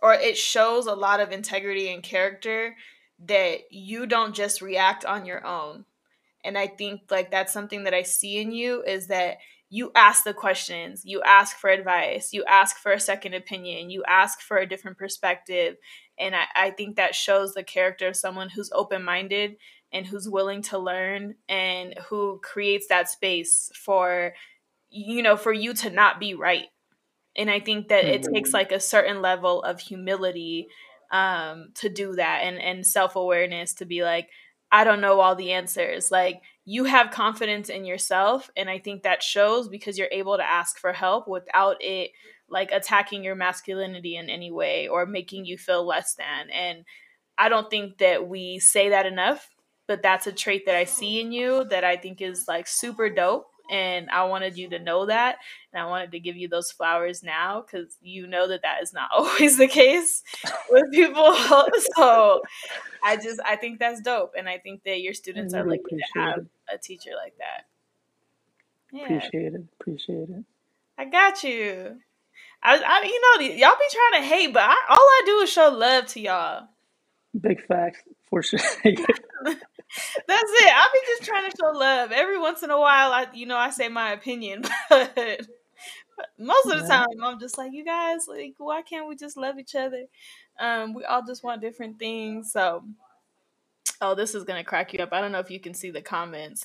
[0.00, 2.76] or it shows a lot of integrity and character
[3.26, 5.84] that you don't just react on your own.
[6.44, 9.38] And I think like that's something that I see in you is that
[9.70, 14.02] you ask the questions, you ask for advice, you ask for a second opinion, you
[14.06, 15.76] ask for a different perspective.
[16.18, 19.56] And I, I think that shows the character of someone who's open minded
[19.92, 24.32] and who's willing to learn and who creates that space for
[24.90, 26.66] you know for you to not be right.
[27.34, 28.56] And i think that it takes mm-hmm.
[28.56, 30.68] like a certain level of humility
[31.10, 34.28] um, to do that and and self-awareness to be like
[34.70, 36.10] i don't know all the answers.
[36.10, 40.48] Like you have confidence in yourself and i think that shows because you're able to
[40.48, 42.10] ask for help without it
[42.48, 46.50] like attacking your masculinity in any way or making you feel less than.
[46.50, 46.84] And
[47.38, 49.48] i don't think that we say that enough
[49.86, 53.08] but that's a trait that i see in you that i think is like super
[53.08, 55.38] dope and I wanted you to know that,
[55.72, 58.92] and I wanted to give you those flowers now because you know that that is
[58.92, 60.22] not always the case
[60.70, 61.34] with people.
[61.96, 62.42] so
[63.02, 65.96] I just I think that's dope, and I think that your students really are lucky
[65.96, 66.46] to have it.
[66.74, 67.66] a teacher like that.
[68.92, 69.04] Yeah.
[69.04, 69.64] Appreciate it.
[69.80, 70.44] Appreciate it.
[70.98, 71.96] I got you.
[72.62, 75.50] I, I you know, y'all be trying to hate, but I, all I do is
[75.50, 76.68] show love to y'all.
[77.40, 78.60] Big facts for sure.
[78.84, 80.72] That's it.
[80.74, 82.12] I'll be just trying to show love.
[82.12, 85.40] Every once in a while, I you know I say my opinion, but
[86.38, 89.58] most of the time I'm just like, you guys, like, why can't we just love
[89.58, 90.04] each other?
[90.58, 92.52] Um, we all just want different things.
[92.52, 92.84] So,
[94.00, 95.12] oh, this is gonna crack you up.
[95.12, 96.64] I don't know if you can see the comments.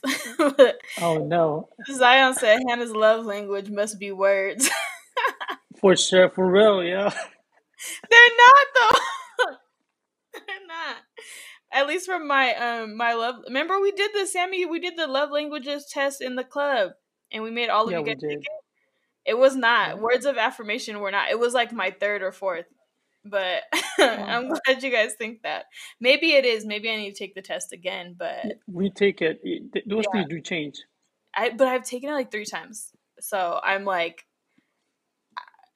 [1.01, 1.69] oh no.
[1.91, 4.69] Zion said Hannah's love language must be words.
[5.81, 7.09] for sure, for real, yeah.
[8.09, 8.99] They're not though.
[11.71, 15.07] At least from my um my love remember we did the sammy we did the
[15.07, 16.91] love languages test in the club
[17.31, 18.39] and we made all of yeah, you get it?
[19.25, 19.89] It was not.
[19.89, 19.93] Yeah.
[19.95, 21.29] words of affirmation were not.
[21.29, 22.65] It was like my third or fourth
[23.29, 23.63] but
[23.99, 25.65] i'm glad you guys think that.
[25.99, 26.65] Maybe it is.
[26.65, 29.41] Maybe i need to take the test again but we take it.
[29.87, 30.21] Those yeah.
[30.21, 30.77] things do change.
[31.35, 32.91] I but i've taken it like three times.
[33.19, 34.25] So i'm like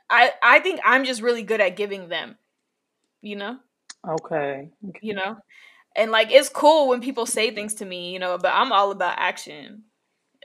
[0.10, 2.38] i i think i'm just really good at giving them
[3.22, 3.58] you know?
[4.08, 5.00] Okay, okay.
[5.02, 5.38] you know
[5.96, 8.92] and like it's cool when people say things to me, you know, but I'm all
[8.92, 9.84] about action.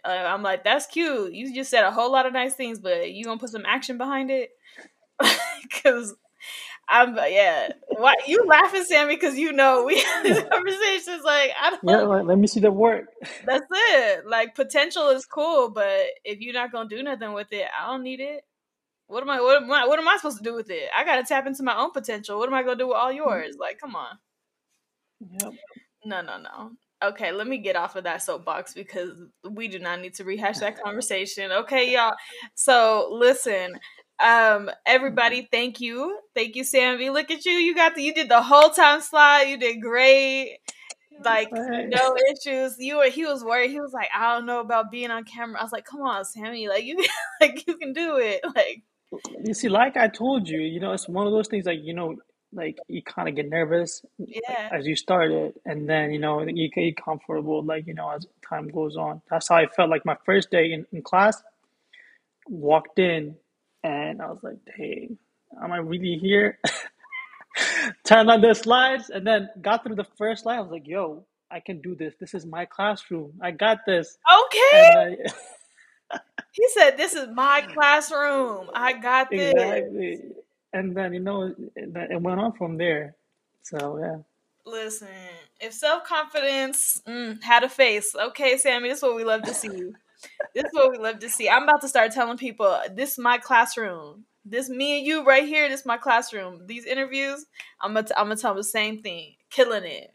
[0.05, 1.33] Uh, I'm like, that's cute.
[1.33, 3.99] You just said a whole lot of nice things, but you gonna put some action
[3.99, 4.51] behind it?
[5.63, 6.15] Because
[6.89, 7.69] I'm yeah.
[7.89, 9.17] Why you laughing, Sammy?
[9.17, 11.23] Because you know we these conversations.
[11.25, 11.81] Like I don't.
[11.83, 13.07] Yeah, like, let me see the work.
[13.45, 14.27] That's it.
[14.27, 18.03] Like potential is cool, but if you're not gonna do nothing with it, I don't
[18.03, 18.43] need it.
[19.09, 19.41] What am I?
[19.41, 19.87] What am I?
[19.87, 20.89] What am I supposed to do with it?
[20.97, 22.39] I gotta tap into my own potential.
[22.39, 23.57] What am I gonna do with all yours?
[23.59, 24.19] Like, come on.
[25.31, 25.53] Yep.
[26.05, 26.71] No, no, no.
[27.03, 29.11] Okay, let me get off of that soapbox because
[29.51, 31.53] we do not need to rehash that conversation.
[31.53, 32.15] Okay, y'all.
[32.55, 33.79] So listen,
[34.19, 37.11] um, everybody, thank you, thank you, Sammy.
[37.11, 37.53] Look at you.
[37.53, 39.43] You got the you did the whole time slide.
[39.43, 40.59] You did great.
[41.25, 42.77] Like no issues.
[42.79, 43.11] You were.
[43.11, 43.71] He was worried.
[43.71, 45.61] He was like, I don't know about being on camera.
[45.61, 46.69] I was like, come on, Sammy.
[46.69, 46.97] Like you,
[47.41, 48.41] like you can do it.
[48.55, 48.83] Like
[49.45, 51.67] you see, like I told you, you know, it's one of those things.
[51.67, 52.17] Like you know,
[52.53, 54.69] like you kind of get nervous yeah.
[54.73, 58.69] as you started and then you know you get comfortable like you know as time
[58.69, 59.21] goes on.
[59.31, 61.43] That's how i felt like my first day in, in class
[62.49, 63.37] walked in
[63.83, 65.11] and i was like hey
[65.63, 66.59] am i really here?
[68.05, 71.25] Turned on the slides and then got through the first slide i was like yo
[71.51, 72.15] i can do this.
[72.19, 73.33] This is my classroom.
[73.41, 74.19] I got this.
[74.45, 75.19] Okay.
[76.53, 78.71] He said this is my classroom.
[78.73, 79.53] I got this.
[79.53, 80.23] Exactly
[80.77, 83.15] and then you know that it went on from there.
[83.63, 84.19] So yeah.
[84.65, 85.09] Listen,
[85.61, 89.55] if self confidence mm, had a face, okay, Sammy, this is what we love to
[89.55, 89.69] see.
[90.55, 91.49] this is what we love to see.
[91.49, 94.25] I'm about to start telling people this is my classroom.
[94.45, 95.69] This me and you right here.
[95.69, 96.67] This is my classroom.
[96.67, 97.47] These interviews,
[97.81, 99.35] I'm gonna t- I'm gonna tell them the same thing.
[99.51, 100.13] Killing it.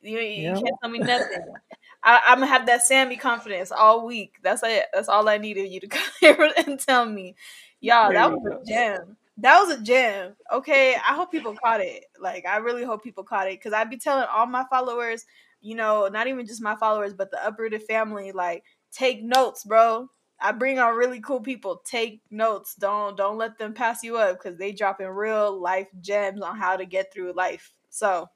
[0.00, 0.54] You, you yep.
[0.54, 1.38] can't tell me nothing.
[2.04, 4.34] I, am gonna have that Sammy confidence all week.
[4.42, 4.86] That's it.
[4.92, 7.36] That's all I needed you to come here and tell me.
[7.80, 9.16] Y'all, that was a gem.
[9.38, 10.34] That was a gem.
[10.52, 12.04] Okay, I hope people caught it.
[12.20, 15.24] Like, I really hope people caught it because I'd be telling all my followers,
[15.60, 20.08] you know, not even just my followers, but the uprooted family, like, take notes, bro.
[20.40, 21.82] I bring on really cool people.
[21.84, 22.74] Take notes.
[22.74, 26.58] Don't don't let them pass you up because they drop in real life gems on
[26.58, 27.72] how to get through life.
[27.90, 28.28] So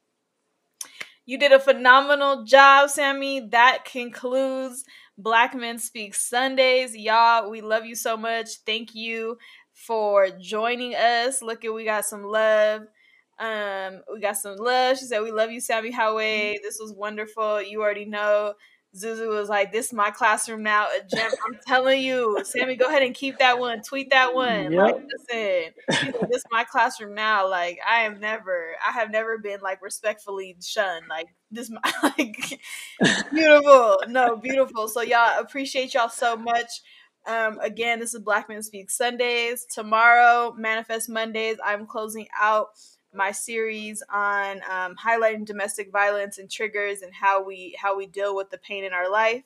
[1.26, 3.48] you did a phenomenal job, Sammy.
[3.48, 4.84] That concludes
[5.18, 6.96] Black Men Speak Sundays.
[6.96, 8.58] Y'all, we love you so much.
[8.64, 9.36] Thank you
[9.76, 11.42] for joining us.
[11.42, 12.82] Look at we got some love.
[13.38, 14.98] Um, we got some love.
[14.98, 16.18] She said, We love you, Sammy Howe.
[16.18, 17.62] This was wonderful.
[17.62, 18.54] You already know.
[18.96, 21.30] Zuzu was like, "This is my classroom now." A gem.
[21.46, 23.82] I'm telling you, Sammy, go ahead and keep that one.
[23.82, 24.72] Tweet that one.
[24.72, 24.80] Yep.
[24.80, 27.48] Like, listen, like, this is my classroom now.
[27.48, 31.06] Like, I am never, I have never been like respectfully shunned.
[31.10, 31.70] Like, this,
[32.02, 32.58] like,
[33.32, 33.98] beautiful.
[34.08, 34.88] No, beautiful.
[34.88, 36.80] So y'all appreciate y'all so much.
[37.26, 39.64] Um, again, this is Black Men Speak Sundays.
[39.64, 41.56] Tomorrow, Manifest Mondays.
[41.64, 42.68] I'm closing out
[43.12, 48.36] my series on um, highlighting domestic violence and triggers and how we how we deal
[48.36, 49.42] with the pain in our life.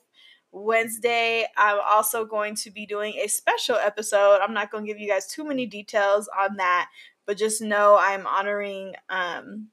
[0.51, 4.39] Wednesday, I'm also going to be doing a special episode.
[4.41, 6.89] I'm not going to give you guys too many details on that,
[7.25, 9.69] but just know I'm honoring um,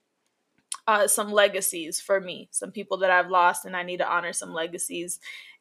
[0.86, 4.32] uh, some legacies for me, some people that I've lost, and I need to honor
[4.32, 5.18] some legacies.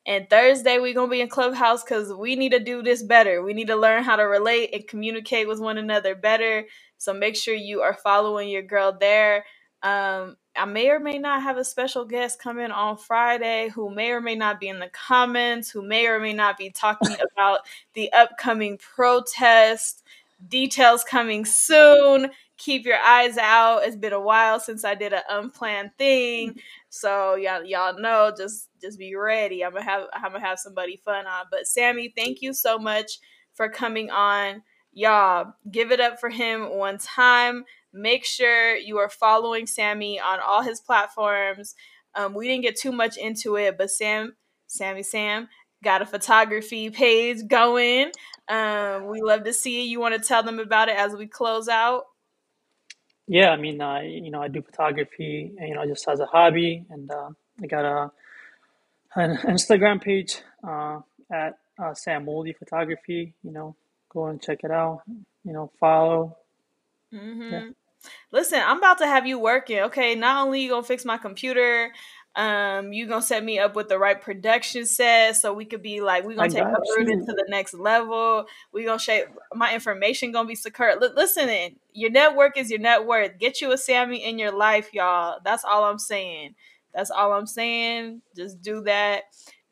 [0.07, 3.43] And Thursday, we're going to be in Clubhouse because we need to do this better.
[3.43, 6.65] We need to learn how to relate and communicate with one another better.
[6.99, 9.45] So make sure you are following your girl there.
[9.83, 14.11] Um, I may or may not have a special guest coming on Friday who may
[14.11, 17.61] or may not be in the comments, who may or may not be talking about
[17.95, 20.03] the upcoming protest.
[20.49, 22.31] Details coming soon.
[22.57, 23.83] Keep your eyes out.
[23.83, 26.59] It's been a while since I did an unplanned thing.
[26.89, 29.63] So y'all y'all know just just be ready.
[29.63, 31.45] I'm gonna have I'm gonna have somebody fun on.
[31.51, 33.19] But Sammy, thank you so much
[33.53, 34.63] for coming on.
[34.93, 37.65] Y'all, give it up for him one time.
[37.93, 41.75] Make sure you are following Sammy on all his platforms.
[42.15, 44.35] Um, we didn't get too much into it, but Sam,
[44.67, 45.49] Sammy Sam,
[45.83, 48.11] got a photography page going.
[48.47, 49.89] Um, we love to see it.
[49.89, 52.05] You want to tell them about it as we close out?
[53.27, 56.85] Yeah, I mean, uh, you know, I do photography, you know, just as a hobby,
[56.89, 57.29] and uh,
[57.61, 58.11] I got a
[59.15, 60.99] an Instagram page uh,
[61.31, 63.33] at uh, Sam Moldy Photography.
[63.43, 63.75] You know,
[64.09, 65.01] go and check it out.
[65.43, 66.37] You know, follow.
[67.13, 67.51] Mm-hmm.
[67.51, 67.69] Yeah.
[68.31, 69.79] Listen, I'm about to have you working.
[69.79, 71.91] Okay, not only you gonna fix my computer,
[72.37, 76.01] um, you gonna set me up with the right production set so we could be
[76.01, 78.45] like we gonna I take Uprooted to the next level.
[78.71, 79.25] We gonna shape
[79.55, 80.91] my information gonna be secure.
[80.91, 81.49] L- listen,
[81.93, 83.39] your network is your net worth.
[83.39, 85.39] Get you a Sammy in your life, y'all.
[85.43, 86.53] That's all I'm saying.
[86.93, 88.21] That's all I'm saying.
[88.35, 89.23] Just do that.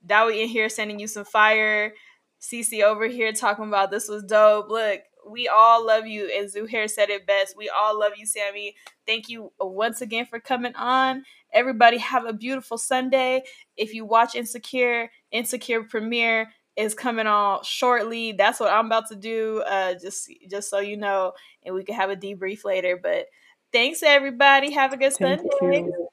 [0.03, 1.93] Dowie in here sending you some fire.
[2.41, 4.69] CC over here talking about this was dope.
[4.69, 6.29] Look, we all love you.
[6.35, 7.57] And Zuhair said it best.
[7.57, 8.75] We all love you, Sammy.
[9.05, 11.23] Thank you once again for coming on.
[11.53, 13.43] Everybody have a beautiful Sunday.
[13.77, 18.33] If you watch Insecure, Insecure premiere is coming on shortly.
[18.33, 19.63] That's what I'm about to do.
[19.67, 22.99] Uh, just just so you know, and we can have a debrief later.
[23.01, 23.27] But
[23.71, 24.71] thanks everybody.
[24.71, 25.83] Have a good Thank Sunday.
[25.83, 26.07] You.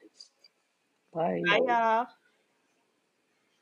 [1.13, 1.41] Bye.
[1.45, 2.07] Bye y'all.